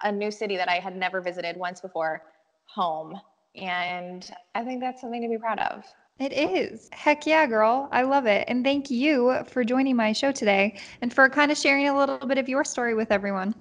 a 0.03 0.11
new 0.11 0.31
city 0.31 0.57
that 0.57 0.69
I 0.69 0.79
had 0.79 0.97
never 0.97 1.21
visited 1.21 1.57
once 1.57 1.81
before 1.81 2.23
home. 2.67 3.21
And 3.55 4.31
I 4.55 4.65
think 4.65 4.81
that's 4.81 5.01
something 5.01 5.23
to 5.23 5.29
be 5.29 5.39
proud 5.39 5.59
of. 5.59 5.85
It 6.19 6.33
is. 6.33 6.89
Heck 6.93 7.27
yeah, 7.27 7.47
girl. 7.47 7.89
I 7.91 8.03
love 8.03 8.27
it. 8.27 8.45
And 8.49 8.65
thank 8.65 8.91
you 8.91 9.39
for 9.47 9.65
joining 9.65 9.97
my 9.97 10.13
show 10.13 10.31
today 10.31 10.79
and 11.01 11.13
for 11.13 11.29
kind 11.29 11.51
of 11.51 11.59
sharing 11.59 11.89
a 11.89 11.97
little 11.97 12.19
bit 12.19 12.39
of 12.39 12.49
your 12.49 12.65
story 12.65 12.95
with 12.95 13.11
everyone. 13.11 13.55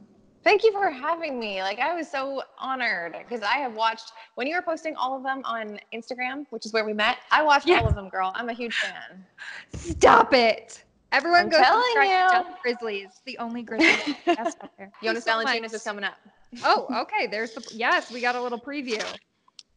Thank 0.44 0.64
you 0.64 0.72
for 0.72 0.90
having 0.90 1.40
me. 1.40 1.62
Like 1.62 1.80
I 1.80 1.94
was 1.96 2.10
so 2.10 2.42
honored 2.58 3.16
because 3.18 3.42
I 3.42 3.58
have 3.58 3.76
watched 3.76 4.12
when 4.36 4.48
you 4.48 4.56
were 4.56 4.62
posting 4.62 4.96
all 4.96 5.16
of 5.16 5.24
them 5.24 5.42
on 5.46 5.80
Instagram, 5.94 6.46
which 6.50 6.66
is 6.66 6.74
where 6.74 6.84
we 6.84 6.94
met. 6.94 7.18
I 7.32 7.44
watched 7.44 7.68
yes. 7.68 7.82
all 7.82 7.90
of 7.90 7.96
them, 7.96 8.10
girl. 8.10 8.32
I'm 8.36 8.50
a 8.50 8.54
huge 8.54 8.76
fan. 8.76 9.24
Stop 9.74 10.34
it. 10.34 10.84
Everyone 11.12 11.42
I'm 11.42 11.50
go 11.50 11.62
telling 11.62 12.10
you. 12.10 12.56
Grizzlies, 12.64 13.22
the 13.26 13.38
only 13.38 13.64
Grizzlies. 13.64 14.16
Jonas 15.04 15.24
so 15.26 15.32
Valanciunas 15.32 15.62
much. 15.62 15.74
is 15.74 15.84
coming 15.84 16.04
up. 16.04 16.18
Oh, 16.64 16.88
okay. 17.02 17.28
There's 17.28 17.54
the 17.54 17.64
yes. 17.74 18.12
We 18.12 18.20
got 18.22 18.36
a 18.36 18.42
little 18.42 18.60
preview. 18.60 19.04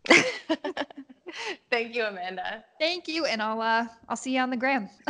Thank 1.70 1.94
you, 1.94 2.04
Amanda. 2.04 2.64
Thank 2.78 3.08
you, 3.08 3.24
and 3.24 3.42
I'll 3.42 3.60
uh, 3.60 3.86
I'll 4.08 4.16
see 4.16 4.34
you 4.34 4.40
on 4.40 4.50
the 4.50 4.56
gram. 4.56 4.88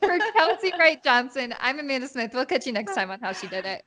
For 0.00 0.18
Kelsey 0.36 0.72
Wright 0.78 1.02
Johnson, 1.02 1.54
I'm 1.58 1.78
Amanda 1.78 2.08
Smith. 2.08 2.32
We'll 2.34 2.46
catch 2.46 2.66
you 2.66 2.72
next 2.72 2.94
time 2.94 3.10
on 3.10 3.20
How 3.20 3.32
She 3.32 3.46
Did 3.46 3.64
It. 3.64 3.84